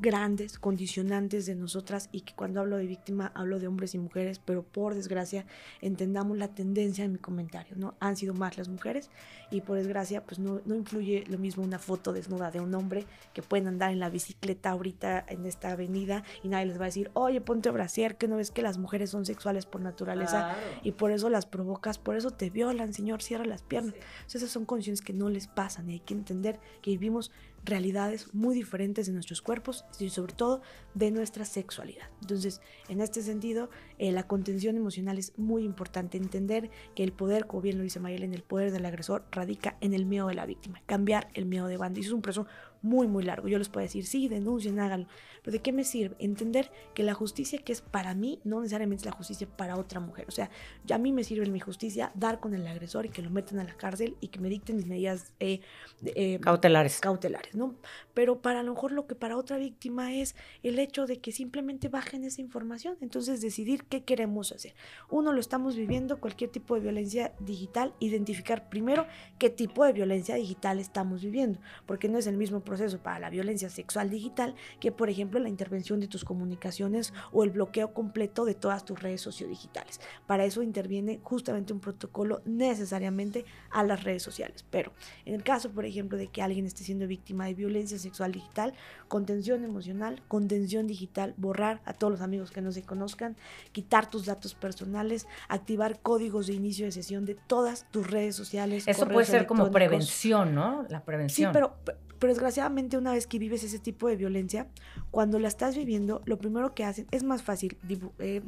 [0.00, 4.40] grandes, condicionantes de nosotras y que cuando hablo de víctima hablo de hombres y mujeres,
[4.40, 5.46] pero por desgracia
[5.80, 7.94] entendamos la tendencia en mi comentario, ¿no?
[8.00, 9.10] Han sido más las mujeres
[9.50, 13.06] y por desgracia pues no, no influye lo mismo una foto desnuda de un hombre
[13.34, 16.86] que pueden andar en la bicicleta ahorita en esta avenida y nadie les va a
[16.86, 20.92] decir, oye, ponte brasier, que no ves que las mujeres son sexuales por naturaleza y
[20.92, 23.94] por eso las provocas, por eso te violan, señor, cierra las piernas.
[24.26, 27.30] esas son condiciones que no les pasan y hay que entender que vivimos
[27.64, 30.62] realidades muy diferentes de nuestros cuerpos y sobre todo
[30.94, 32.06] de nuestra sexualidad.
[32.20, 36.18] Entonces, en este sentido, eh, la contención emocional es muy importante.
[36.18, 39.94] Entender que el poder, como bien lo dice en el poder del agresor radica en
[39.94, 40.82] el miedo de la víctima.
[40.86, 41.98] Cambiar el miedo de banda.
[41.98, 42.46] Y eso es un proceso
[42.82, 43.48] muy, muy largo.
[43.48, 45.06] Yo les puedo decir, sí, denuncien, háganlo.
[45.42, 46.16] Pero ¿de qué me sirve?
[46.18, 50.00] Entender que la justicia que es para mí no necesariamente es la justicia para otra
[50.00, 50.26] mujer.
[50.28, 50.50] O sea,
[50.84, 53.30] ya a mí me sirve en mi justicia dar con el agresor y que lo
[53.30, 55.60] metan a la cárcel y que me dicten mis medidas eh,
[56.04, 57.00] eh, cautelares.
[57.00, 57.74] cautelares, ¿no?
[58.14, 61.32] Pero para a lo mejor lo que para otra víctima es el hecho de que
[61.32, 62.96] simplemente bajen esa información.
[63.00, 64.74] Entonces, decidir qué queremos hacer.
[65.08, 69.06] Uno, lo estamos viviendo, cualquier tipo de violencia digital, identificar primero
[69.38, 72.71] qué tipo de violencia digital estamos viviendo, porque no es el mismo proceso
[73.02, 77.50] para la violencia sexual digital que, por ejemplo, la intervención de tus comunicaciones o el
[77.50, 80.00] bloqueo completo de todas tus redes sociodigitales.
[80.26, 84.64] Para eso interviene justamente un protocolo necesariamente a las redes sociales.
[84.70, 84.92] Pero
[85.24, 88.74] en el caso, por ejemplo, de que alguien esté siendo víctima de violencia sexual digital,
[89.08, 93.36] contención emocional, contención digital, borrar a todos los amigos que no se conozcan,
[93.72, 98.88] quitar tus datos personales, activar códigos de inicio de sesión de todas tus redes sociales.
[98.88, 100.86] Eso puede ser como prevención, ¿no?
[100.88, 101.50] La prevención.
[101.50, 101.76] Sí, pero,
[102.22, 104.68] pero desgraciadamente una vez que vives ese tipo de violencia,
[105.10, 107.76] cuando la estás viviendo, lo primero que hacen es más fácil
[108.20, 108.42] eh,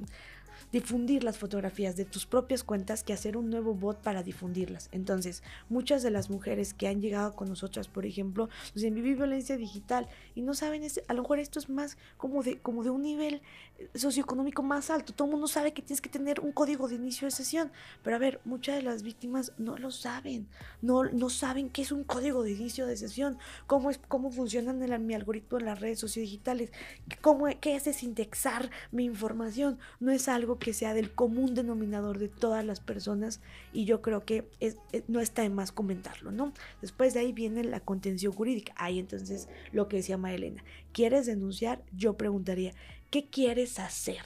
[0.74, 4.88] difundir las fotografías de tus propias cuentas que hacer un nuevo bot para difundirlas.
[4.90, 9.14] Entonces, muchas de las mujeres que han llegado con nosotras, por ejemplo, nos dicen, viví
[9.14, 12.90] violencia digital y no saben, a lo mejor esto es más como de, como de
[12.90, 13.40] un nivel
[13.78, 15.12] eh, socioeconómico más alto.
[15.12, 17.70] Todo el mundo sabe que tienes que tener un código de inicio de sesión,
[18.02, 20.48] pero a ver, muchas de las víctimas no lo saben,
[20.82, 24.82] no, no saben qué es un código de inicio de sesión, cómo, es, cómo funcionan
[24.82, 26.72] el, mi algoritmo en las redes sociodigitales,
[27.20, 29.78] cómo, qué es desindexar mi información.
[30.00, 33.42] No es algo que sea del común denominador de todas las personas
[33.74, 34.48] y yo creo que
[35.08, 36.54] no está de más comentarlo, ¿no?
[36.80, 38.72] Después de ahí viene la contención jurídica.
[38.78, 41.84] Ahí entonces lo que decía Maelena, ¿quieres denunciar?
[41.94, 42.72] Yo preguntaría,
[43.10, 44.22] ¿qué quieres hacer?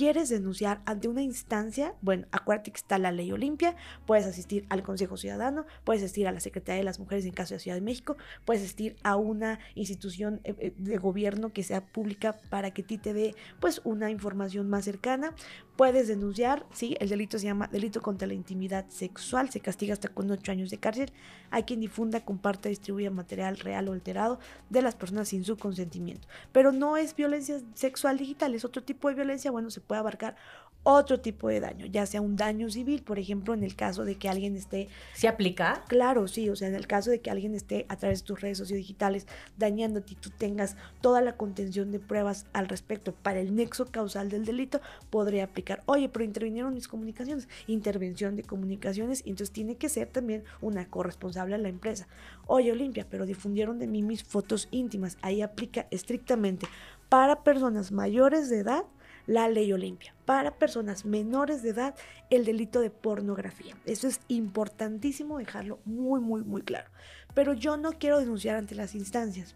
[0.00, 3.76] quieres denunciar ante una instancia, bueno, acuérdate que está la ley Olimpia,
[4.06, 7.52] puedes asistir al Consejo Ciudadano, puedes asistir a la Secretaría de las Mujeres en caso
[7.52, 11.84] de Ciudad de México, puedes asistir a una institución eh, eh, de gobierno que sea
[11.84, 15.34] pública para que ti te dé pues una información más cercana,
[15.80, 20.08] puedes denunciar, sí, el delito se llama delito contra la intimidad sexual, se castiga hasta
[20.08, 21.10] con ocho años de cárcel.
[21.50, 24.38] A quien difunda, comparte, distribuya material real o alterado
[24.68, 26.28] de las personas sin su consentimiento.
[26.52, 30.36] Pero no es violencia sexual digital, es otro tipo de violencia, bueno, se puede abarcar
[30.82, 34.16] otro tipo de daño, ya sea un daño civil, por ejemplo, en el caso de
[34.16, 34.88] que alguien esté...
[35.14, 35.84] ¿Se aplica?
[35.88, 38.40] Claro, sí, o sea, en el caso de que alguien esté a través de tus
[38.40, 39.26] redes sociodigitales
[39.58, 44.30] dañándote y tú tengas toda la contención de pruebas al respecto para el nexo causal
[44.30, 49.76] del delito, podría aplicar, oye, pero intervinieron mis comunicaciones, intervención de comunicaciones, y entonces tiene
[49.76, 52.08] que ser también una corresponsable a la empresa.
[52.46, 56.66] Oye, Olimpia, pero difundieron de mí mis fotos íntimas, ahí aplica estrictamente
[57.08, 58.84] para personas mayores de edad
[59.30, 60.12] la ley Olimpia.
[60.24, 61.94] Para personas menores de edad,
[62.30, 63.76] el delito de pornografía.
[63.86, 66.90] Eso es importantísimo dejarlo muy, muy, muy claro.
[67.32, 69.54] Pero yo no quiero denunciar ante las instancias.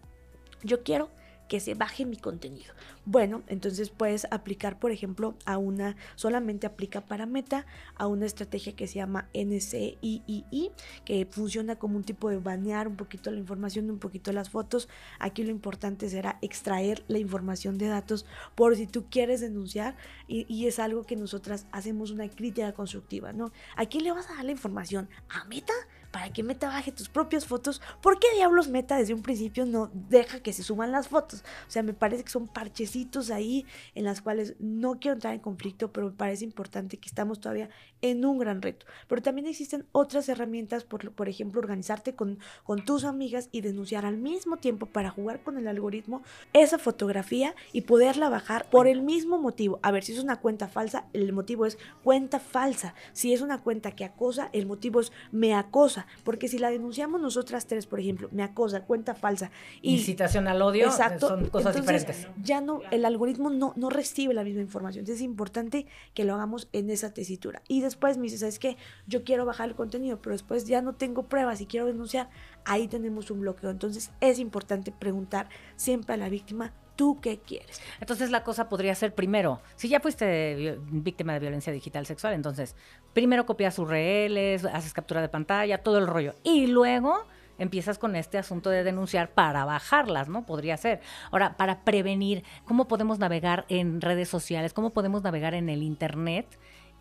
[0.63, 1.09] Yo quiero
[1.47, 2.73] que se baje mi contenido.
[3.05, 8.75] Bueno, entonces puedes aplicar, por ejemplo, a una, solamente aplica para Meta, a una estrategia
[8.75, 10.71] que se llama NCIII,
[11.05, 14.89] que funciona como un tipo de banear un poquito la información, un poquito las fotos.
[15.19, 19.95] Aquí lo importante será extraer la información de datos por si tú quieres denunciar
[20.27, 23.51] y, es algo que nosotras hacemos una crítica constructiva, ¿no?
[23.75, 25.09] ¿A quién le vas a dar la información?
[25.29, 25.73] ¿A Meta?
[26.15, 27.81] Para que Meta baje tus propias fotos.
[28.01, 31.43] ¿Por qué diablos Meta desde un principio no deja que se suban las fotos?
[31.67, 35.41] O sea, me parece que son parchecitos ahí en las cuales no quiero entrar en
[35.41, 37.69] conflicto, pero me parece importante que estamos todavía
[38.01, 38.85] en un gran reto.
[39.09, 44.15] Pero también existen otras herramientas, por, ejemplo, organizarte con, con tus amigas y denunciar al
[44.15, 46.23] mismo tiempo para jugar con el algoritmo
[46.53, 49.81] esa fotografía y poderla bajar por el mismo motivo.
[49.83, 52.95] A ver, si es una cuenta falsa, el motivo es cuenta falsa.
[53.11, 57.21] Si es una cuenta que acosa, el motivo es me acosa porque si la denunciamos
[57.21, 59.51] nosotras tres, por ejemplo, me acosa, cuenta falsa.
[59.81, 62.27] Y, Incitación al odio son cosas diferentes.
[62.41, 65.01] Ya no, el algoritmo no, no recibe la misma información.
[65.01, 67.61] Entonces es importante que lo hagamos en esa tesitura.
[67.67, 68.77] Y después me dice, ¿sabes qué?
[69.07, 72.29] Yo quiero bajar el contenido, pero después ya no tengo pruebas y quiero denunciar.
[72.65, 73.69] Ahí tenemos un bloqueo.
[73.69, 77.81] Entonces es importante preguntar siempre a la víctima ¿Tú qué quieres?
[77.99, 82.75] Entonces la cosa podría ser primero, si ya fuiste víctima de violencia digital sexual, entonces
[83.13, 86.35] primero copias reales, haces captura de pantalla, todo el rollo.
[86.43, 87.25] Y luego
[87.57, 90.45] empiezas con este asunto de denunciar para bajarlas, ¿no?
[90.45, 91.01] Podría ser.
[91.31, 94.73] Ahora, para prevenir, ¿cómo podemos navegar en redes sociales?
[94.73, 96.59] ¿Cómo podemos navegar en el Internet?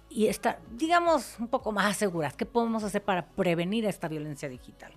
[0.08, 2.36] Y estar, digamos, un poco más seguras.
[2.36, 4.92] ¿Qué podemos hacer para prevenir esta violencia digital?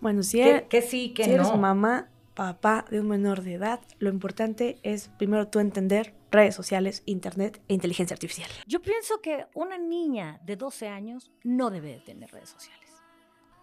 [0.00, 1.36] Bueno, si, ¿Qué, sí, que si no?
[1.36, 6.54] eres mamá, papá de un menor de edad, lo importante es primero tú entender redes
[6.54, 8.50] sociales, internet e inteligencia artificial.
[8.66, 12.83] Yo pienso que una niña de 12 años no debe de tener redes sociales.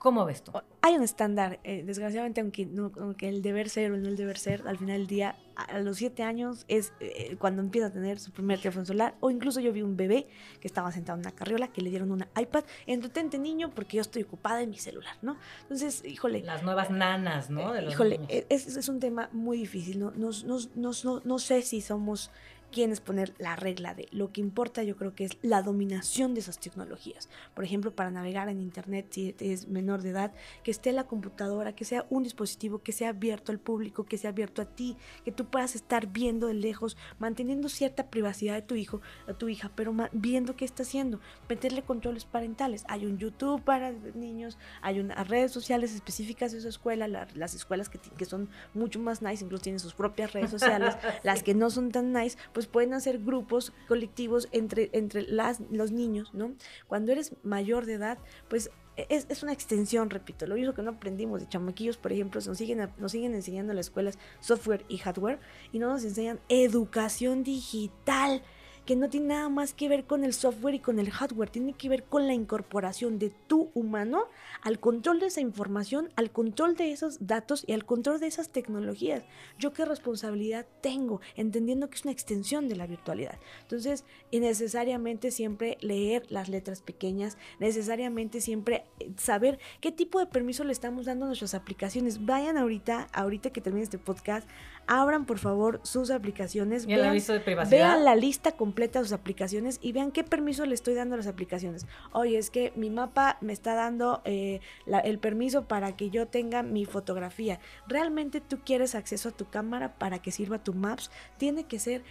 [0.02, 0.52] ¿Cómo ves tú?
[0.82, 2.68] Hay un estándar, eh, desgraciadamente, aunque,
[3.00, 5.98] aunque, el deber ser o no el deber ser, al final del día, a, los
[5.98, 9.72] siete años es eh, cuando empieza a tener su primer teléfono celular, o incluso yo
[9.72, 10.26] vi un bebé
[10.60, 14.02] que estaba sentado en una carriola, que le dieron una iPad, entretente niño porque yo
[14.02, 15.38] estoy ocupada en mi celular, ¿no?
[15.62, 16.42] Entonces, híjole.
[16.42, 17.80] Las nuevas nanas, ¿no?
[17.88, 20.10] híjole, es, es, un tema muy difícil, ¿no?
[20.16, 20.58] No, no,
[21.04, 22.32] no, no sé si somos
[22.72, 24.08] quién poner la regla de.
[24.12, 27.30] Lo que importa yo creo que es la dominación de esas tecnologías.
[27.54, 31.74] Por ejemplo, para navegar en Internet, si es menor de edad, que esté la computadora,
[31.76, 35.32] que sea un dispositivo que sea abierto al público, que sea abierto a ti, que
[35.32, 39.72] tú puedas estar viendo de lejos, manteniendo cierta privacidad de tu hijo, a tu hija,
[39.76, 42.84] pero viendo qué está haciendo, meterle controles parentales.
[42.88, 47.90] Hay un YouTube para niños, hay unas redes sociales específicas de su escuela, las escuelas
[47.90, 51.70] que, que son mucho más nice, incluso tienen sus propias redes sociales, las que no
[51.70, 56.54] son tan nice, pues pueden hacer grupos colectivos entre, entre las, los niños, ¿no?
[56.88, 58.18] Cuando eres mayor de edad,
[58.50, 62.42] pues es, es, una extensión, repito, lo mismo que no aprendimos de chamaquillos, por ejemplo,
[62.46, 65.40] nos siguen, nos siguen enseñando en las escuelas software y hardware
[65.72, 68.44] y no nos enseñan educación digital
[68.86, 71.74] que no tiene nada más que ver con el software y con el hardware, tiene
[71.74, 74.26] que ver con la incorporación de tu humano
[74.62, 78.50] al control de esa información, al control de esos datos y al control de esas
[78.50, 79.24] tecnologías.
[79.60, 83.38] Yo qué responsabilidad tengo, entendiendo que es una extensión de la virtualidad.
[83.62, 90.64] Entonces, necesariamente siempre leer las letras pequeñas, necesariamente siempre eh, saber qué tipo de permiso
[90.64, 92.26] le estamos dando a nuestras aplicaciones.
[92.26, 94.48] Vayan ahorita, ahorita que termine este podcast,
[94.88, 96.86] abran por favor sus aplicaciones.
[96.88, 97.78] ¿Y el aviso de privacidad?
[97.78, 101.18] Vean la lista completa de sus aplicaciones y vean qué permiso le estoy dando a
[101.18, 101.86] las aplicaciones.
[102.12, 104.60] Oye, es que mi mapa me está dando eh,
[105.04, 107.60] el permiso para que yo tenga mi fotografía.
[107.88, 111.12] ¿Realmente tú quieres acceso a tu cámara para que sirva tu Maps?
[111.38, 112.04] Tiene que ser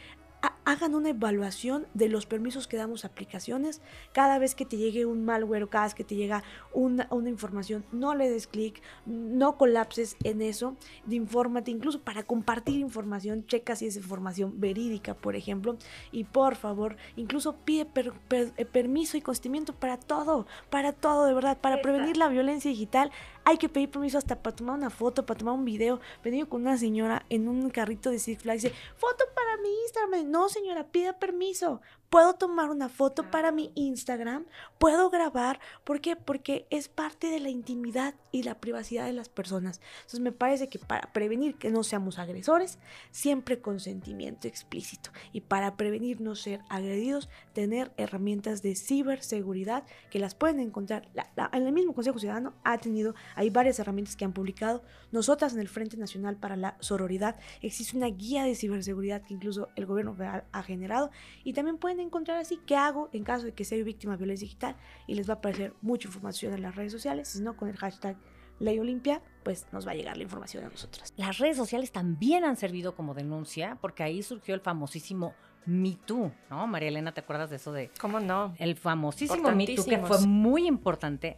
[0.71, 3.81] hagan una evaluación de los permisos que damos a aplicaciones.
[4.13, 7.85] Cada vez que te llegue un malware o cada vez que te llega una, información,
[7.93, 10.77] no le des clic, no colapses en eso,
[11.09, 15.77] infórmate, incluso para compartir información, checa si es información verídica, por ejemplo,
[16.13, 17.89] y por favor, incluso pide
[18.31, 23.11] eh, permiso y consentimiento para todo, para todo, de verdad, para prevenir la violencia digital.
[23.45, 26.01] Hay que pedir permiso hasta para tomar una foto, para tomar un video.
[26.23, 30.31] Venido con una señora en un carrito de Six Flags dice, foto para mi Instagram.
[30.31, 31.81] No, señora, pida permiso.
[32.11, 34.45] Puedo tomar una foto para mi Instagram,
[34.79, 35.61] puedo grabar.
[35.85, 36.17] ¿Por qué?
[36.17, 39.81] Porque es parte de la intimidad y la privacidad de las personas.
[39.99, 42.81] Entonces me parece que para prevenir que no seamos agresores,
[43.13, 45.11] siempre consentimiento explícito.
[45.33, 51.09] Y para prevenir no ser agredidos, tener herramientas de ciberseguridad que las pueden encontrar.
[51.53, 54.83] en el mismo Consejo Ciudadano ha tenido, hay varias herramientas que han publicado.
[55.13, 59.69] Nosotras en el Frente Nacional para la Sororidad existe una guía de ciberseguridad que incluso
[59.77, 61.11] el gobierno federal ha generado.
[61.45, 64.47] Y también pueden encontrar así qué hago en caso de que sea víctima de violencia
[64.47, 67.69] digital y les va a aparecer mucha información en las redes sociales, si no con
[67.69, 68.17] el hashtag
[68.61, 71.13] Ley Olimpia, pues nos va a llegar la información a nosotras.
[71.17, 76.31] Las redes sociales también han servido como denuncia porque ahí surgió el famosísimo Me Too,
[76.51, 76.67] ¿no?
[76.67, 77.91] María Elena, ¿te acuerdas de eso de...
[77.99, 78.55] ¿Cómo no?
[78.59, 81.37] El famosísimo Me Too que fue muy importante.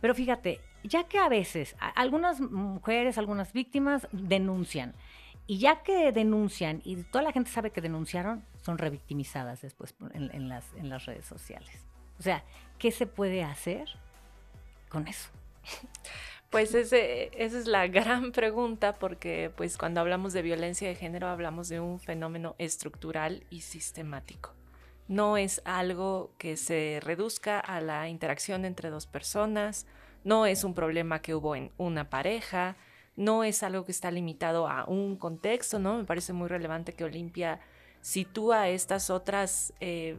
[0.00, 4.94] Pero fíjate, ya que a veces algunas mujeres, algunas víctimas denuncian,
[5.46, 10.48] y ya que denuncian y toda la gente sabe que denunciaron, son revictimizadas después en,
[10.48, 10.72] las,
[11.04, 11.84] redes sociales.
[12.18, 12.44] O sea,
[12.78, 13.88] ¿qué se puede hacer
[14.88, 15.30] con eso?
[16.50, 21.70] Pues esa es la gran pregunta porque pues cuando hablamos de violencia de género hablamos
[21.70, 24.54] de un fenómeno estructural y sistemático.
[25.08, 29.86] No es algo que se reduzca a la interacción entre dos personas,
[30.24, 32.76] no es un problema que hubo en una pareja,
[33.16, 35.98] no es algo que está limitado a un contexto, ¿no?
[35.98, 37.60] Me parece muy relevante que Olimpia
[38.00, 40.16] sitúa estas otras eh,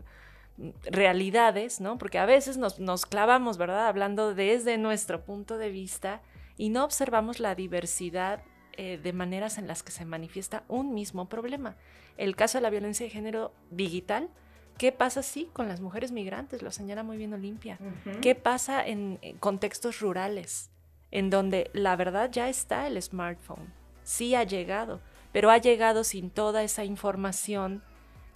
[0.86, 1.98] realidades, ¿no?
[1.98, 3.88] Porque a veces nos, clavamos, ¿verdad?
[3.88, 6.22] Hablando desde nuestro punto de vista
[6.58, 11.28] y no observamos la diversidad eh, de maneras en las que se manifiesta un mismo
[11.30, 11.76] problema.
[12.18, 14.30] El caso de la violencia de género digital,
[14.78, 16.62] ¿qué pasa sí con las mujeres migrantes?
[16.62, 17.78] Lo señala muy bien Olimpia.
[18.22, 20.70] ¿Qué pasa en contextos rurales?
[21.14, 25.00] en donde la verdad ya está el smartphone, sí ha llegado,
[25.32, 27.84] pero ha llegado sin toda esa información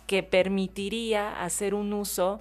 [0.05, 2.39] que permitiría hacer un uso,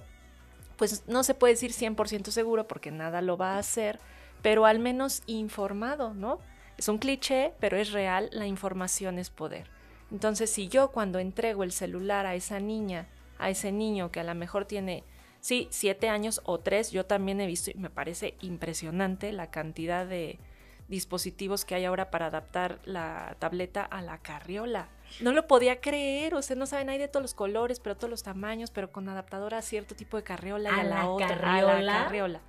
[0.77, 3.99] pues no se puede decir 100% seguro porque nada lo va a hacer,
[4.43, 6.39] pero al menos informado, ¿no?
[6.77, 9.67] Es un cliché, pero es real, la información es poder.
[10.11, 13.07] Entonces, si yo cuando entrego el celular a esa niña,
[13.39, 15.03] a ese niño que a lo mejor tiene
[15.39, 20.05] Sí, siete años o tres, yo también he visto y me parece impresionante la cantidad
[20.05, 20.39] de
[20.87, 24.89] dispositivos que hay ahora para adaptar la tableta a la carriola.
[25.21, 28.09] No lo podía creer, o sea, no saben, hay de todos los colores, pero todos
[28.09, 31.81] los tamaños, pero con adaptadora a cierto tipo de carriola y a la, otra, a
[31.81, 32.41] la carriola.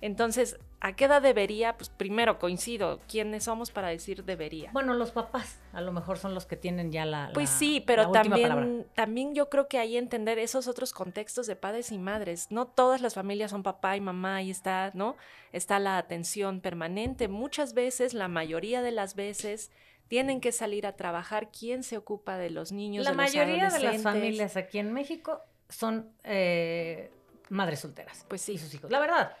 [0.00, 1.76] Entonces, ¿a qué edad debería?
[1.76, 4.70] Pues primero coincido, ¿quiénes somos para decir debería?
[4.72, 7.30] Bueno, los papás a lo mejor son los que tienen ya la...
[7.34, 11.90] Pues sí, pero también, también yo creo que hay entender esos otros contextos de padres
[11.90, 12.46] y madres.
[12.50, 15.16] No todas las familias son papá y mamá, ahí está, ¿no?
[15.52, 17.26] Está la atención permanente.
[17.28, 19.72] Muchas veces, la mayoría de las veces,
[20.08, 21.50] tienen que salir a trabajar.
[21.50, 23.04] ¿Quién se ocupa de los niños?
[23.04, 27.10] La de los mayoría de las familias aquí en México son eh,
[27.50, 28.24] madres solteras.
[28.28, 28.52] Pues sí.
[28.52, 28.90] Y sus hijos.
[28.90, 29.36] La verdad.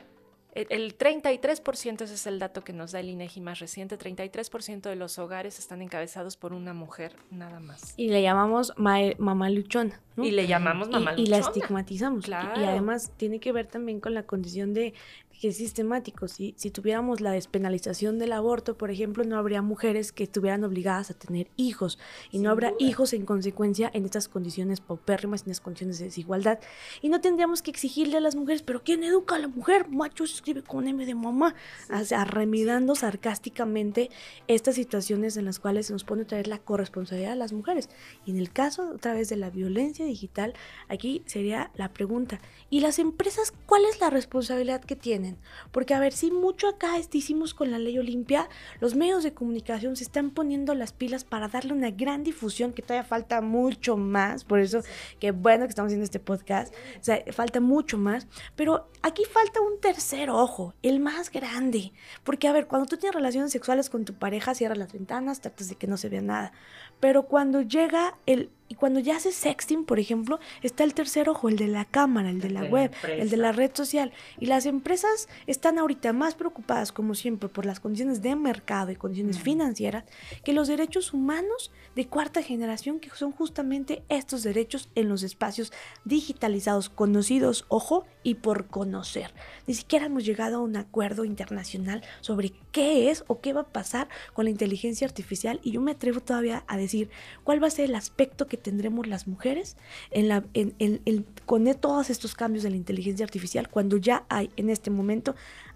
[0.68, 4.82] El, el 33%, ese es el dato que nos da el INEGI más reciente, 33%
[4.82, 7.94] de los hogares están encabezados por una mujer nada más.
[7.96, 10.00] Y le llamamos mae- mamá luchona.
[10.16, 10.24] ¿no?
[10.24, 11.54] Y le llamamos Y- mamá y, la luchona.
[11.56, 12.26] estigmatizamos.
[12.26, 14.94] Y- Y, además tiene que ver también con la condición de
[15.40, 16.28] que es sistemático.
[16.28, 21.10] Si, si tuviéramos la despenalización del aborto, por ejemplo, no habría mujeres que estuvieran obligadas
[21.10, 21.98] a tener hijos.
[22.30, 26.58] Y no habrá hijos en consecuencia en estas condiciones paupérrimas, en estas condiciones de desigualdad.
[27.02, 29.88] Y no tendríamos que exigirle a las mujeres, pero ¿quién educa a la mujer?
[29.88, 31.54] Macho se escribe con M de mamá.
[31.90, 34.10] O sea, remedando sarcásticamente
[34.46, 37.88] estas situaciones en las cuales se nos pone otra vez la corresponsabilidad a las mujeres.
[38.24, 40.54] Y en el caso, otra vez, de la violencia digital,
[40.88, 45.27] aquí sería la pregunta, ¿y las empresas cuál es la responsabilidad que tienen?
[45.70, 48.48] Porque, a ver, si mucho acá hicimos con la ley Olimpia,
[48.80, 52.82] los medios de comunicación se están poniendo las pilas para darle una gran difusión, que
[52.82, 54.80] todavía falta mucho más, por eso,
[55.20, 59.60] que bueno que estamos haciendo este podcast, o sea, falta mucho más, pero aquí falta
[59.60, 61.92] un tercer ojo, el más grande,
[62.24, 65.68] porque, a ver, cuando tú tienes relaciones sexuales con tu pareja, cierras las ventanas, tratas
[65.68, 66.52] de que no se vea nada,
[67.00, 68.50] pero cuando llega el...
[68.70, 72.28] Y cuando ya haces sexting, por ejemplo, está el tercer ojo, el de la cámara,
[72.28, 74.12] el de la de la web, el de la red social.
[74.38, 78.96] Y las empresas están ahorita más preocupadas, como siempre, por las condiciones de mercado y
[78.96, 80.04] condiciones financieras,
[80.44, 85.72] que los derechos humanos de cuarta generación, que son justamente estos derechos en los espacios
[86.04, 89.32] digitalizados, conocidos, ojo, y por conocer.
[89.66, 93.72] Ni siquiera hemos llegado a un acuerdo internacional sobre qué es o qué va a
[93.72, 95.60] pasar con la inteligencia artificial.
[95.62, 97.08] Y yo me atrevo todavía a decir
[97.44, 99.76] cuál va a ser el aspecto que tendremos las mujeres
[100.10, 104.24] en la, en, en- en- con todos estos cambios de la inteligencia artificial cuando ya
[104.28, 105.07] hay en este momento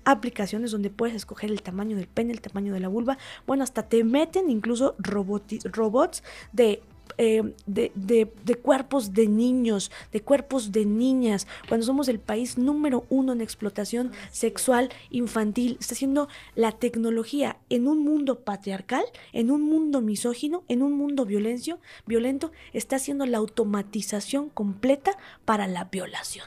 [0.05, 3.19] aplicaciones donde puedes escoger el tamaño del pene, el tamaño de la vulva.
[3.47, 6.83] Bueno, hasta te meten incluso robots de...
[7.19, 12.57] eh, de, de- de cuerpos de niños, de cuerpos de niñas, cuando somos el país
[12.59, 19.51] número uno en explotación sexual infantil, está haciendo la tecnología en un mundo patriarcal, en
[19.51, 25.13] un mundo misógino, en un mundo violencio, violento, está haciendo la automatización completa
[25.45, 26.47] para la violación.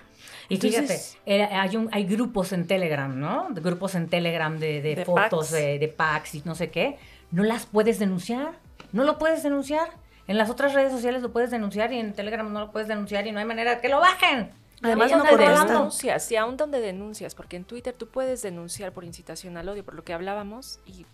[0.50, 3.48] Y fíjate, era- hay, un, hay grupos en Telegram, ¿no?
[3.52, 5.52] Grupos en Telegram de, de De fotos, packs.
[5.52, 6.98] de, de packs y no sé qué.
[7.32, 8.54] No las puedes denunciar.
[8.92, 9.90] No lo puedes denunciar.
[10.28, 13.28] En las otras redes sociales lo puedes denunciar y en Telegram no lo puedes denunciar
[13.28, 14.52] y no hay manera de que lo bajen.
[14.82, 15.68] Además, ¿Y no contestan.
[15.68, 16.32] denuncias?
[16.32, 17.34] ¿Y aún dónde denuncias?
[17.34, 21.06] Porque en Twitter tú puedes denunciar por incitación al odio, por lo que hablábamos, y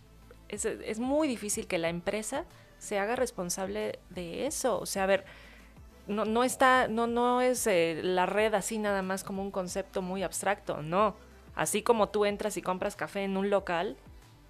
[0.49, 2.45] es, es muy difícil que la empresa
[2.79, 4.79] se haga responsable de eso.
[4.79, 5.25] O sea, a ver,
[6.07, 10.01] no, no está, no, no es eh, la red así nada más como un concepto
[10.01, 11.15] muy abstracto, no.
[11.55, 13.97] Así como tú entras y compras café en un local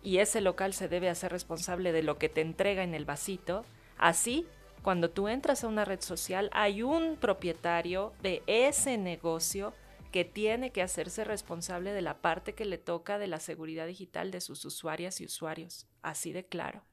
[0.03, 3.65] y ese local se debe hacer responsable de lo que te entrega en el vasito,
[3.97, 4.47] así
[4.81, 9.73] cuando tú entras a una red social hay un propietario de ese negocio
[10.11, 14.31] que tiene que hacerse responsable de la parte que le toca de la seguridad digital
[14.31, 15.87] de sus usuarias y usuarios.
[16.01, 16.83] Así de claro.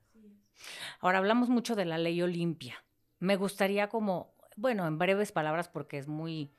[1.00, 2.84] Ahora hablamos mucho de la ley Olimpia.
[3.18, 6.50] Me gustaría como, bueno, en breves palabras porque es muy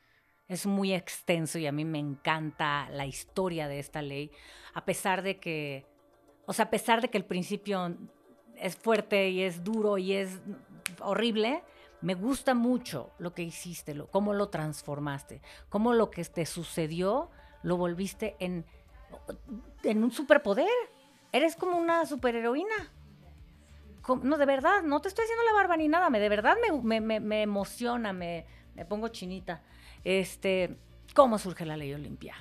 [0.48, 4.32] es muy extenso y a mí me encanta la historia de esta ley,
[4.74, 5.86] a pesar de que
[6.46, 7.96] o sea, a pesar de que el principio
[8.56, 10.40] es fuerte y es duro y es
[11.00, 11.62] horrible,
[12.00, 17.30] me gusta mucho lo que hiciste, lo, cómo lo transformaste, cómo lo que te sucedió
[17.62, 18.64] lo volviste en,
[19.84, 20.66] en un superpoder.
[21.32, 22.92] Eres como una superheroína.
[24.22, 27.00] No, de verdad, no te estoy haciendo la barba ni nada, me, de verdad me,
[27.00, 28.46] me- me- emociona, me,
[28.88, 29.62] pongo chinita.
[30.04, 30.76] Este,
[31.14, 32.34] ¿Cómo surge la ley Olimpia?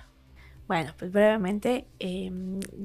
[0.68, 2.32] Bueno, pues brevemente, eh,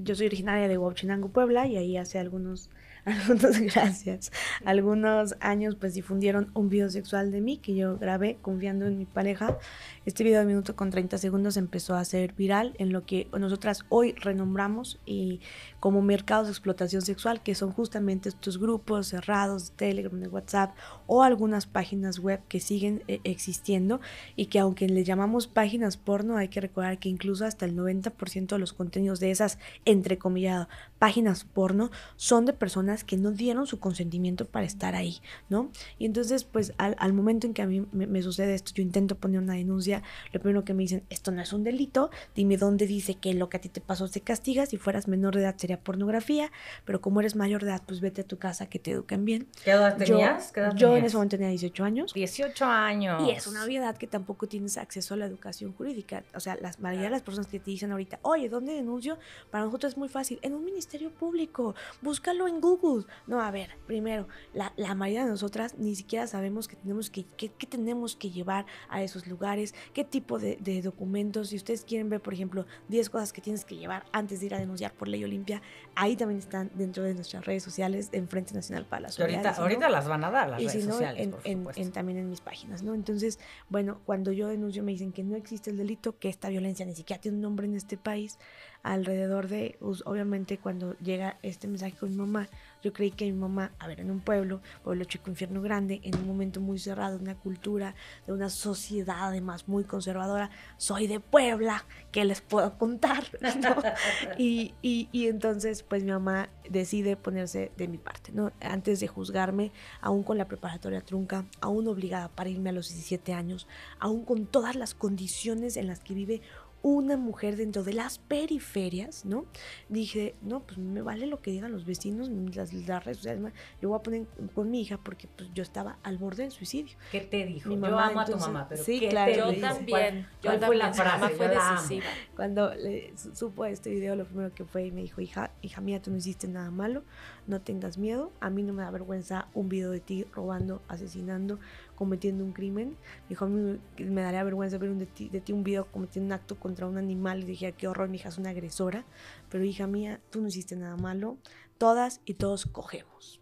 [0.03, 2.71] yo soy originaria de Huachinango, Puebla, y ahí hace algunos,
[3.07, 4.33] algunos, gracias,
[4.65, 9.05] algunos años pues difundieron un video sexual de mí que yo grabé confiando en mi
[9.05, 9.59] pareja.
[10.07, 13.85] Este video de minuto con 30 segundos empezó a ser viral en lo que nosotras
[13.91, 15.41] hoy renombramos y
[15.81, 20.75] como mercados de explotación sexual, que son justamente estos grupos cerrados de Telegram, de WhatsApp
[21.07, 24.01] o algunas páginas web que siguen eh, existiendo
[24.35, 28.47] y que aunque le llamamos páginas porno, hay que recordar que incluso hasta el 90%
[28.47, 33.67] de los contenidos de esas, entre comillas, páginas porno son de personas que no dieron
[33.67, 35.71] su consentimiento para estar ahí, ¿no?
[35.99, 38.83] Y entonces, pues al, al momento en que a mí me, me sucede esto, yo
[38.83, 40.03] intento poner una denuncia,
[40.33, 43.49] lo primero que me dicen, esto no es un delito, dime dónde dice que lo
[43.49, 46.53] que a ti te pasó se castiga, si fueras menor de edad sería pornografía,
[46.85, 49.49] pero como eres mayor de edad, pues vete a tu casa que te eduquen bien.
[49.65, 50.53] ¿Qué edad Yo- tenías?
[50.53, 51.07] ¿Qué edad yo en tenías?
[51.09, 52.13] ese momento tenía 18 años.
[52.13, 53.23] 18 años.
[53.27, 56.23] Y es una obviedad que tampoco tienes acceso a la educación jurídica.
[56.35, 59.19] O sea, la mayoría de las personas que te dicen ahorita, oye, ¿dónde denuncio?
[59.51, 60.39] Para nosotros es muy fácil.
[60.43, 61.75] En un ministerio público.
[62.03, 62.75] Búscalo en Google.
[62.85, 63.07] Luz.
[63.27, 67.25] No, a ver, primero, la, la mayoría de nosotras ni siquiera sabemos que tenemos que,
[67.25, 71.49] que, tenemos que llevar a esos lugares, qué tipo de, de, documentos.
[71.49, 74.55] Si ustedes quieren ver, por ejemplo, 10 cosas que tienes que llevar antes de ir
[74.55, 75.63] a denunciar por ley Olimpia,
[75.95, 79.55] ahí también están dentro de nuestras redes sociales en Frente Nacional para la Sociedad.
[79.59, 82.29] Ahorita, las van a dar las y redes si no, sociales, en, en, también en
[82.29, 82.95] mis páginas, ¿no?
[82.95, 86.85] Entonces, bueno, cuando yo denuncio me dicen que no existe el delito, que esta violencia
[86.85, 88.39] ni siquiera tiene un nombre en este país,
[88.85, 92.49] alrededor de, pues, obviamente cuando llega este mensaje con mi mamá,
[92.83, 96.15] yo creí que mi mamá, a ver, en un pueblo, pueblo chico, infierno grande, en
[96.17, 97.95] un momento muy cerrado, de una cultura,
[98.27, 103.25] de una sociedad además muy conservadora, soy de Puebla, ¿qué les puedo contar?
[104.39, 108.53] y, y, y, entonces, pues mi mamá decide ponerse de mi parte, ¿no?
[108.61, 109.73] Antes de juzgarme,
[110.03, 113.67] aún con la preparatoria trunca, aún obligada para irme a los 17 años,
[113.99, 116.43] aún con todas las condiciones en las que vive
[116.85, 119.47] una mujer dentro de las periferias, ¿no?
[119.89, 123.99] Dije, no, pues me vale lo que digan los vecinos, las, redes sociales, yo voy
[123.99, 126.95] a poner con mi hija porque pues, yo estaba al borde del suicidio.
[127.11, 127.71] ¿Qué te dijo?
[127.71, 130.93] Mi mamá, yo amo a tu mamá, pero sí, claro, yo también, yo también, la
[130.93, 131.35] frase?
[131.35, 132.05] fue decisiva.
[132.37, 136.03] Cuando le, supo este video, lo primero que fue y me dijo, hija, hija mía,
[136.03, 137.03] tú no hiciste nada malo,
[137.47, 141.59] no tengas miedo, a mí no me da vergüenza un video de ti robando, asesinando,
[141.95, 142.97] cometiendo un crimen.
[143.29, 146.27] Dijo, a mí me daría vergüenza ver un de, ti, de ti un video cometiendo
[146.27, 147.43] un acto contra un animal.
[147.43, 149.05] Y dije, qué horror, mi hija es una agresora.
[149.51, 151.37] Pero hija mía, tú no hiciste nada malo.
[151.79, 153.41] Todas y todos cogemos.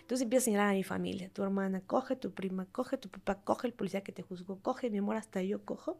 [0.00, 1.30] Entonces empieza a señalar a mi familia.
[1.30, 4.90] Tu hermana coge, tu prima coge, tu papá coge, el policía que te juzgó coge,
[4.90, 5.98] mi amor, hasta yo cojo.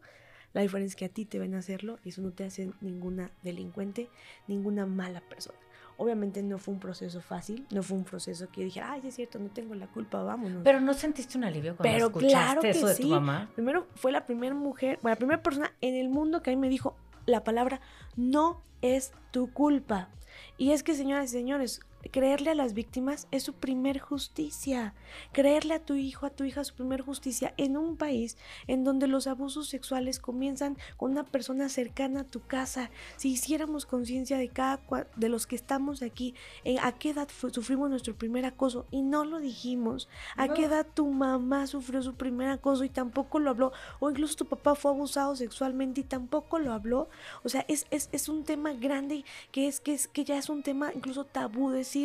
[0.53, 2.71] La diferencia es que a ti te ven a hacerlo y eso no te hace
[2.81, 4.09] ninguna delincuente,
[4.47, 5.59] ninguna mala persona.
[5.97, 9.15] Obviamente no fue un proceso fácil, no fue un proceso que yo dijera, ay, es
[9.15, 10.61] cierto, no tengo la culpa, vámonos.
[10.63, 13.49] Pero no sentiste un alivio cuando Pero escuchaste claro que eso de tu mamá.
[13.55, 16.59] Primero fue la primera mujer, bueno, la primera persona en el mundo que a mí
[16.59, 16.95] me dijo
[17.25, 17.81] la palabra
[18.15, 20.09] no es tu culpa.
[20.57, 24.93] Y es que, señoras y señores, creerle a las víctimas es su primer justicia.
[25.31, 28.37] Creerle a tu hijo, a tu hija su primer justicia en un país
[28.67, 32.89] en donde los abusos sexuales comienzan con una persona cercana a tu casa.
[33.15, 34.79] Si hiciéramos conciencia de cada
[35.15, 39.25] de los que estamos aquí, en a qué edad sufrimos nuestro primer acoso y no
[39.25, 43.71] lo dijimos, a qué edad tu mamá sufrió su primer acoso y tampoco lo habló,
[43.99, 47.09] o incluso tu papá fue abusado sexualmente y tampoco lo habló.
[47.43, 50.49] O sea, es, es, es un tema grande que es, que es que ya es
[50.49, 51.96] un tema incluso tabú decir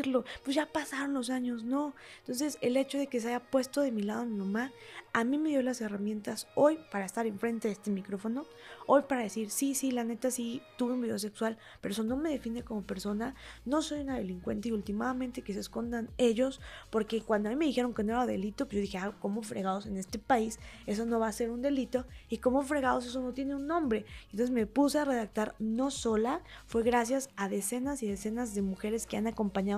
[0.43, 1.95] pues ya pasaron los años, no.
[2.21, 4.73] Entonces el hecho de que se haya puesto de mi lado mi mamá,
[5.13, 8.47] a mí me dio las herramientas hoy para estar enfrente de este micrófono,
[8.87, 12.17] hoy para decir, sí, sí, la neta sí, tuve un video sexual, pero eso no
[12.17, 13.35] me define como persona,
[13.67, 17.67] no soy una delincuente y últimamente que se escondan ellos, porque cuando a mí me
[17.67, 20.59] dijeron que no era delito, pues yo dije, ah, ¿cómo fregados en este país?
[20.87, 24.07] Eso no va a ser un delito y cómo fregados eso no tiene un nombre.
[24.31, 29.07] Entonces me puse a redactar no sola, fue gracias a decenas y decenas de mujeres
[29.07, 29.72] que han acompañado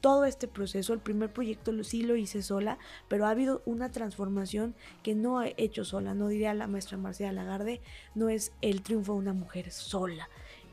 [0.00, 0.92] todo este proceso.
[0.92, 2.78] El primer proyecto sí lo hice sola,
[3.08, 6.14] pero ha habido una transformación que no he hecho sola.
[6.14, 7.80] No diría la maestra Marcela Lagarde,
[8.14, 10.28] no es el triunfo de una mujer sola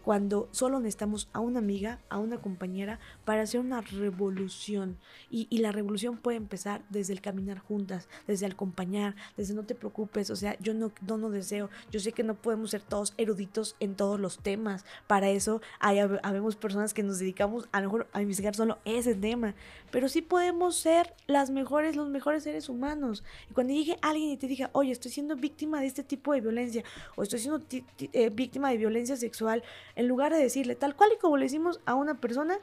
[0.08, 4.98] cuando solo necesitamos a una amiga, a una compañera para hacer una revolución.
[5.30, 9.76] Y, la revolución puede empezar desde el caminar juntas, desde el acompañar, desde no te
[9.76, 13.16] preocupes, o sea, yo no, no, no deseo, yo sé que no podemos ser todos
[13.18, 17.88] eruditos en todos los temas, para eso hay, habemos personas que nos dedicamos a lo
[17.88, 19.56] mejor a investigar solo ese tema,
[19.92, 23.24] pero sí podemos ser las mejores, los mejores seres humanos.
[23.50, 26.42] Y cuando llegue alguien y te diga, oye, estoy siendo víctima de este tipo de
[26.42, 26.84] violencia,
[27.16, 29.64] o estoy siendo eh, víctima de violencia sexual,
[29.98, 32.60] en lugar de decirle tal cual y como le decimos a una persona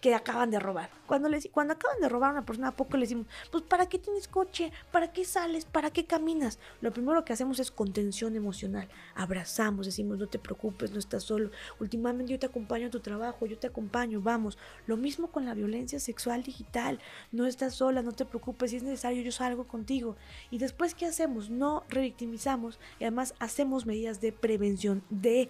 [0.00, 0.90] que, acaban de robar.
[1.06, 3.88] Cuando, les, cuando acaban de robar a una persona, ¿a poco le decimos, pues ¿para
[3.88, 4.72] qué tienes coche?
[4.90, 5.64] ¿Para qué sales?
[5.64, 6.58] ¿Para qué caminas?
[6.80, 8.88] Lo primero que hacemos es contención emocional.
[9.14, 11.50] Abrazamos, decimos, no te preocupes, no estás solo.
[11.80, 14.58] Últimamente yo te acompaño a tu trabajo, yo te acompaño, vamos.
[14.86, 16.98] Lo mismo con la violencia sexual digital.
[17.32, 20.16] No estás sola, no te preocupes, si es necesario yo salgo contigo.
[20.50, 21.50] Y después, ¿qué hacemos?
[21.50, 25.48] No revictimizamos y además hacemos medidas de prevención, de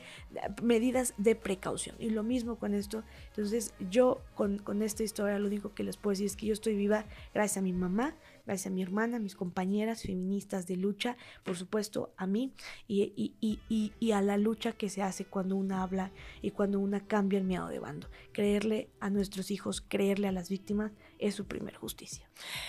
[0.62, 1.96] medidas de precaución.
[1.98, 3.02] Y lo mismo con esto.
[3.28, 6.74] Entonces yo con, esta historia lo único que les puedo decir es que yo estoy
[6.74, 8.14] viva gracias a mi mamá,
[8.44, 12.52] gracias a mi hermana, a mis compañeras feministas de lucha, por supuesto a mí
[12.88, 16.12] y, a la lucha que se hace cuando una habla
[16.42, 18.08] y cuando una cambia el miedo de bando.
[18.32, 22.28] Creerle a nuestros hijos, creerle a las víctimas es su primer justicia.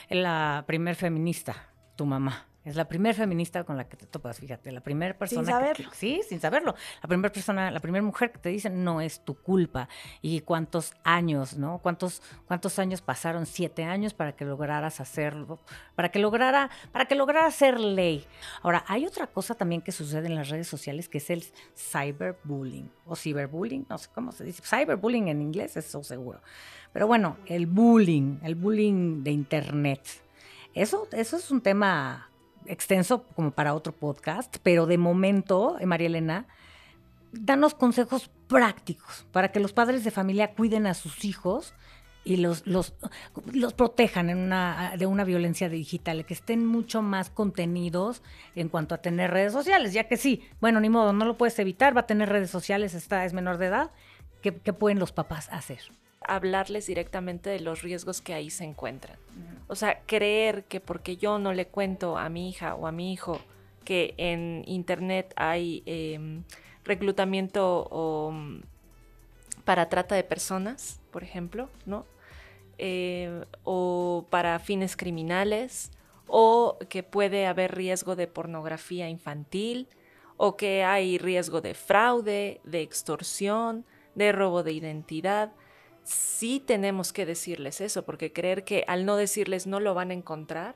[0.10, 4.74] La primer feminista, tu mamá, Es la primera feminista con la que te topas, fíjate,
[4.74, 5.42] la primera persona.
[5.42, 5.90] Sin saberlo.
[5.94, 6.76] sí, sin saberlo.
[7.02, 9.88] La primera persona, la primera mujer que te dice no es tu culpa.
[10.22, 11.78] Y cuántos años, ¿no?
[11.78, 13.46] ¿Cuántos, cuántos años pasaron?
[13.46, 15.60] Siete años para que lograras hacerlo,
[15.96, 18.28] para que lograra, para que lograra ser ley.
[18.62, 22.92] Ahora, hay otra cosa también que sucede en las redes sociales que es el cyberbullying
[23.06, 24.62] o ciberbullying, no sé cómo se dice.
[24.62, 26.42] Cyberbullying en inglés, eso seguro.
[26.92, 30.02] Pero bueno, el bullying, el bullying de internet.
[30.74, 32.30] Eso, eso es un tema
[32.68, 36.48] extenso como para otro podcast, pero de momento, eh, María Elena,
[37.32, 41.74] danos consejos prácticos para que los padres de familia cuiden a sus hijos
[42.24, 42.94] y los, los,
[43.54, 48.22] los protejan en una, de una violencia digital, que estén mucho más contenidos
[48.56, 51.58] en cuanto a tener redes sociales, ya que sí, bueno, ni modo, no lo puedes
[51.60, 53.92] evitar, va a tener redes sociales, está, es menor de edad,
[54.42, 55.80] ¿qué, qué pueden los papás hacer?
[56.28, 59.18] Hablarles directamente de los riesgos que ahí se encuentran.
[59.68, 63.12] O sea, creer que porque yo no le cuento a mi hija o a mi
[63.12, 63.40] hijo
[63.84, 66.42] que en internet hay eh,
[66.84, 68.34] reclutamiento o,
[69.64, 72.06] para trata de personas, por ejemplo, ¿no?
[72.78, 75.92] Eh, o para fines criminales,
[76.28, 79.88] o que puede haber riesgo de pornografía infantil,
[80.38, 85.52] o que hay riesgo de fraude, de extorsión, de robo de identidad
[86.08, 90.14] sí tenemos que decirles eso, porque creer que al no decirles no lo van a
[90.14, 90.76] encontrar,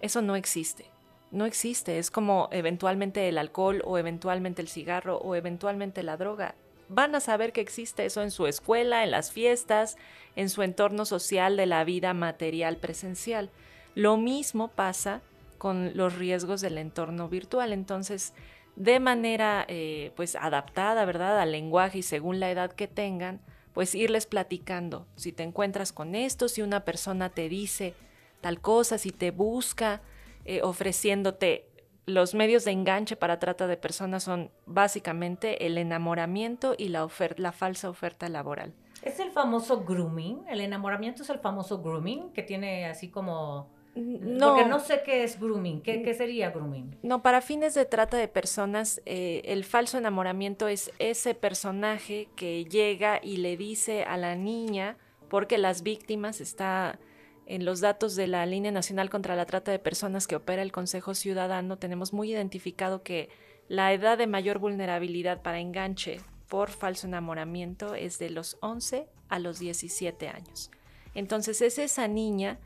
[0.00, 0.86] eso no existe.
[1.30, 1.98] No existe.
[1.98, 6.54] Es como eventualmente el alcohol o eventualmente el cigarro o eventualmente la droga.
[6.88, 9.98] Van a saber que existe eso en su escuela, en las fiestas,
[10.36, 13.50] en su entorno social de la vida material presencial.
[13.94, 15.20] Lo mismo pasa
[15.58, 17.72] con los riesgos del entorno virtual.
[17.72, 18.32] Entonces,
[18.76, 23.40] de manera eh, pues adaptada, ¿verdad?, al lenguaje y según la edad que tengan,
[23.72, 25.06] pues irles platicando.
[25.16, 27.94] Si te encuentras con esto, si una persona te dice
[28.40, 30.02] tal cosa, si te busca
[30.44, 31.68] eh, ofreciéndote
[32.06, 37.06] los medios de enganche para trata de personas son básicamente el enamoramiento y la,
[37.36, 38.72] la falsa oferta laboral.
[39.02, 40.44] ¿Es el famoso grooming?
[40.48, 44.54] ¿El enamoramiento es el famoso grooming que tiene así como no.
[44.54, 45.82] Porque no sé qué es grooming.
[45.82, 46.98] ¿Qué, sería grooming?
[47.02, 52.64] No, para fines de trata de personas, eh, el falso enamoramiento es ese personaje que
[52.64, 54.96] llega y le dice a la niña,
[55.28, 56.98] porque las víctimas está
[57.46, 60.70] en los datos de la Línea Nacional contra la Trata de Personas que opera el
[60.70, 63.30] Consejo Ciudadano, tenemos muy identificado que
[63.68, 69.38] la edad de mayor vulnerabilidad para enganche por falso enamoramiento es de los 11 a
[69.38, 70.70] los 17 años.
[71.14, 72.58] Entonces es esa niña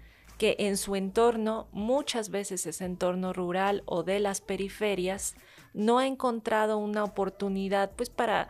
[0.43, 5.37] que en su entorno, muchas veces ese entorno rural o de las periferias,
[5.73, 8.49] no ha encontrado una oportunidad pues para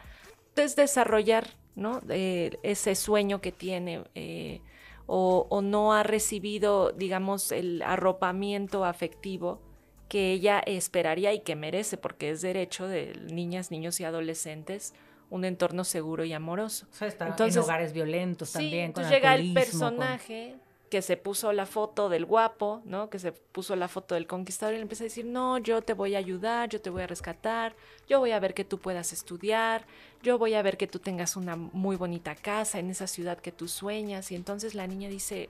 [0.55, 2.01] pues, desarrollar ¿no?
[2.09, 4.63] ese sueño que tiene eh,
[5.05, 9.61] o, o, no ha recibido, digamos, el arropamiento afectivo
[10.09, 14.95] que ella esperaría y que merece, porque es derecho de niñas, niños y adolescentes
[15.29, 16.87] un entorno seguro y amoroso.
[16.91, 18.93] O sea, está entonces, en hogares violentos también.
[18.93, 20.57] Con llega el personaje
[20.93, 23.09] que se puso la foto del guapo, ¿no?
[23.09, 25.95] Que se puso la foto del conquistador y le empieza a decir, no, yo te
[25.95, 27.75] voy a ayudar, yo te voy a rescatar,
[28.07, 29.87] yo voy a ver que tú puedas estudiar,
[30.23, 33.53] yo voy a ver que tú tengas una muy bonita casa en esa ciudad que
[33.53, 34.31] tú sueñas.
[34.33, 35.49] Y entonces la niña dice,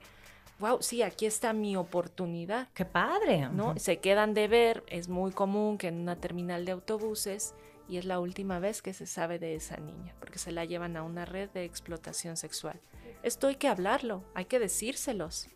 [0.59, 2.69] wow, sí, aquí está mi oportunidad.
[2.73, 3.49] Qué padre.
[3.51, 3.77] ¿no?
[3.77, 7.53] Se quedan de ver, es muy común que en una terminal de autobuses
[7.89, 10.95] y es la última vez que se sabe de esa niña, porque se la llevan
[10.95, 12.79] a una red de explotación sexual.
[13.23, 15.47] Esto hay que hablarlo, hay que decírselos,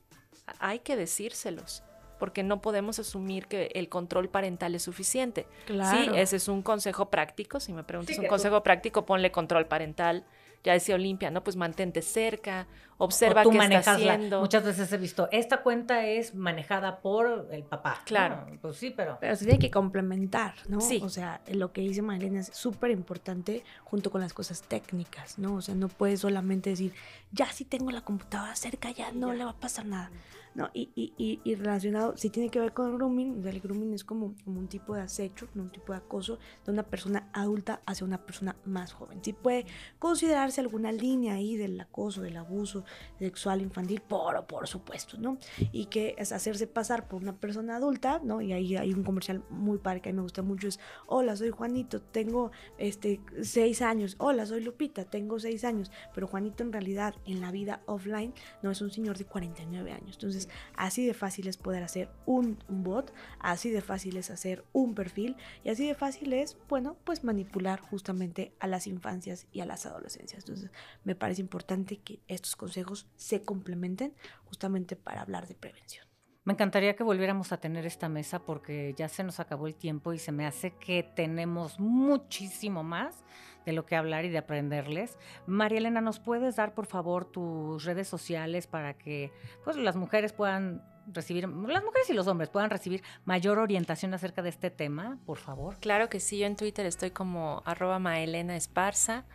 [0.60, 1.84] hay que decírselos,
[2.18, 5.48] porque no podemos asumir que el control parental es suficiente.
[5.66, 6.14] Claro.
[6.14, 10.26] Sí, ese es un consejo práctico, si me preguntas un consejo práctico, ponle control parental,
[10.64, 11.44] ya decía Olimpia, ¿no?
[11.44, 14.42] Pues mantente cerca, observa qué está haciendo.
[14.42, 18.02] Muchas veces he visto, esta cuenta es manejada por el papá.
[18.06, 18.46] Claro.
[18.62, 19.18] pues sí, pero...
[19.20, 20.82] Pero se tiene que complementar, ¿no?
[20.82, 21.00] Sí.
[21.04, 25.56] O sea, lo que dice Marilena es súper importante junto con las cosas técnicas, ¿no?
[25.56, 26.94] O sea, no puedes solamente decir,
[27.32, 30.12] ya si tengo la computadora cerca, ya no le va a pasar nada.
[30.58, 30.72] ¿no?
[30.74, 34.34] Y, y, y, relacionado, si tiene que ver con el grooming, el grooming es como,
[34.44, 38.26] como un tipo de acecho, un tipo de acoso de una persona adulta hacia una
[38.26, 39.20] persona más joven.
[39.24, 39.68] Sí puede
[40.00, 42.86] considerarse alguna línea ahí del acoso, del abuso
[43.20, 45.38] sexual infantil, por, por supuesto, ¿no?
[45.72, 48.42] Y que es hacerse pasar por una persona adulta, ¿no?
[48.42, 51.36] Y ahí hay un comercial muy padre que a mí me gusta mucho, es, hola,
[51.36, 56.72] soy Juanito, tengo este, seis años, hola, soy Lupita, tengo seis años, pero Juanito en
[56.72, 60.16] realidad en la vida offline no es un señor de 49 años.
[60.16, 64.96] Entonces, así de fácil es poder hacer un, bot, así de fácil es hacer un
[64.96, 69.66] perfil y así de fácil es, bueno, pues manipular justamente a las infancias y a
[69.66, 70.44] las adolescencias.
[70.44, 70.72] Entonces,
[71.04, 74.14] me parece importante que estos consejos se complementen
[74.46, 76.06] justamente para hablar de prevención.
[76.44, 80.14] Me encantaría que volviéramos a tener esta mesa porque ya se nos acabó el tiempo
[80.14, 83.24] y se me hace que tenemos muchísimo más
[83.66, 85.18] de lo que hablar y de aprenderles.
[85.46, 89.34] María Elena, ¿nos puedes dar por favor tus redes sociales para que
[89.66, 94.42] pues, las mujeres puedan recibir, las mujeres y los hombres puedan recibir mayor orientación acerca
[94.42, 95.78] de este tema, por favor?
[95.80, 99.26] Claro que sí, yo en Twitter estoy como arroba Maelena Esparza.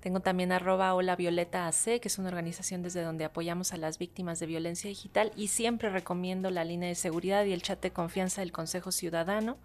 [0.00, 3.98] Tengo también arroba Hola Violeta AC, que es una organización desde donde apoyamos a las
[3.98, 7.90] víctimas de violencia digital y siempre recomiendo la línea de seguridad y el chat de
[7.90, 9.58] confianza del Consejo Ciudadano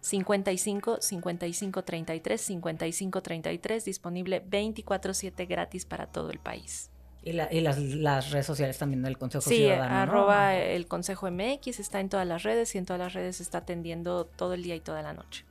[0.00, 6.90] 55 55 33 55 33 disponible 24/7 gratis para todo el país.
[7.22, 9.88] Y, las, redes sociales también del Consejo sí, Ciudadano.
[9.88, 13.40] Sí, arroba el Consejo MX, está en todas las redes y en todas las redes
[13.40, 15.44] está atendiendo todo el día y toda la noche.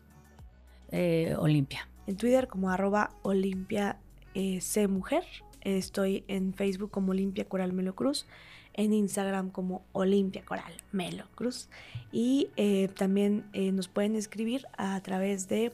[0.91, 1.87] Eh, Olimpia.
[2.07, 3.99] En Twitter como arroba Olimpia
[4.39, 5.23] eh, Mujer.
[5.61, 8.25] Estoy en Facebook como Olimpia Coral Melo Cruz
[8.73, 11.67] en Instagram como Olimpia Coral Melo Cruz.
[12.11, 15.73] Y eh, también eh, nos pueden escribir a través de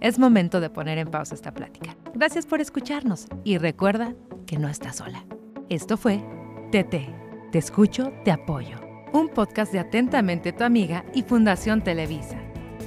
[0.00, 1.96] Es momento de poner en pausa esta plática.
[2.14, 4.14] Gracias por escucharnos y recuerda
[4.46, 5.24] que no estás sola.
[5.70, 6.22] Esto fue
[6.70, 7.23] TT
[7.54, 8.80] te escucho, te apoyo.
[9.12, 12.36] Un podcast de Atentamente tu amiga y Fundación Televisa.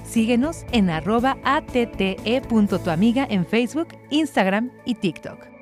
[0.04, 5.57] Síguenos en arroba atte.tuamiga en Facebook, Instagram y TikTok.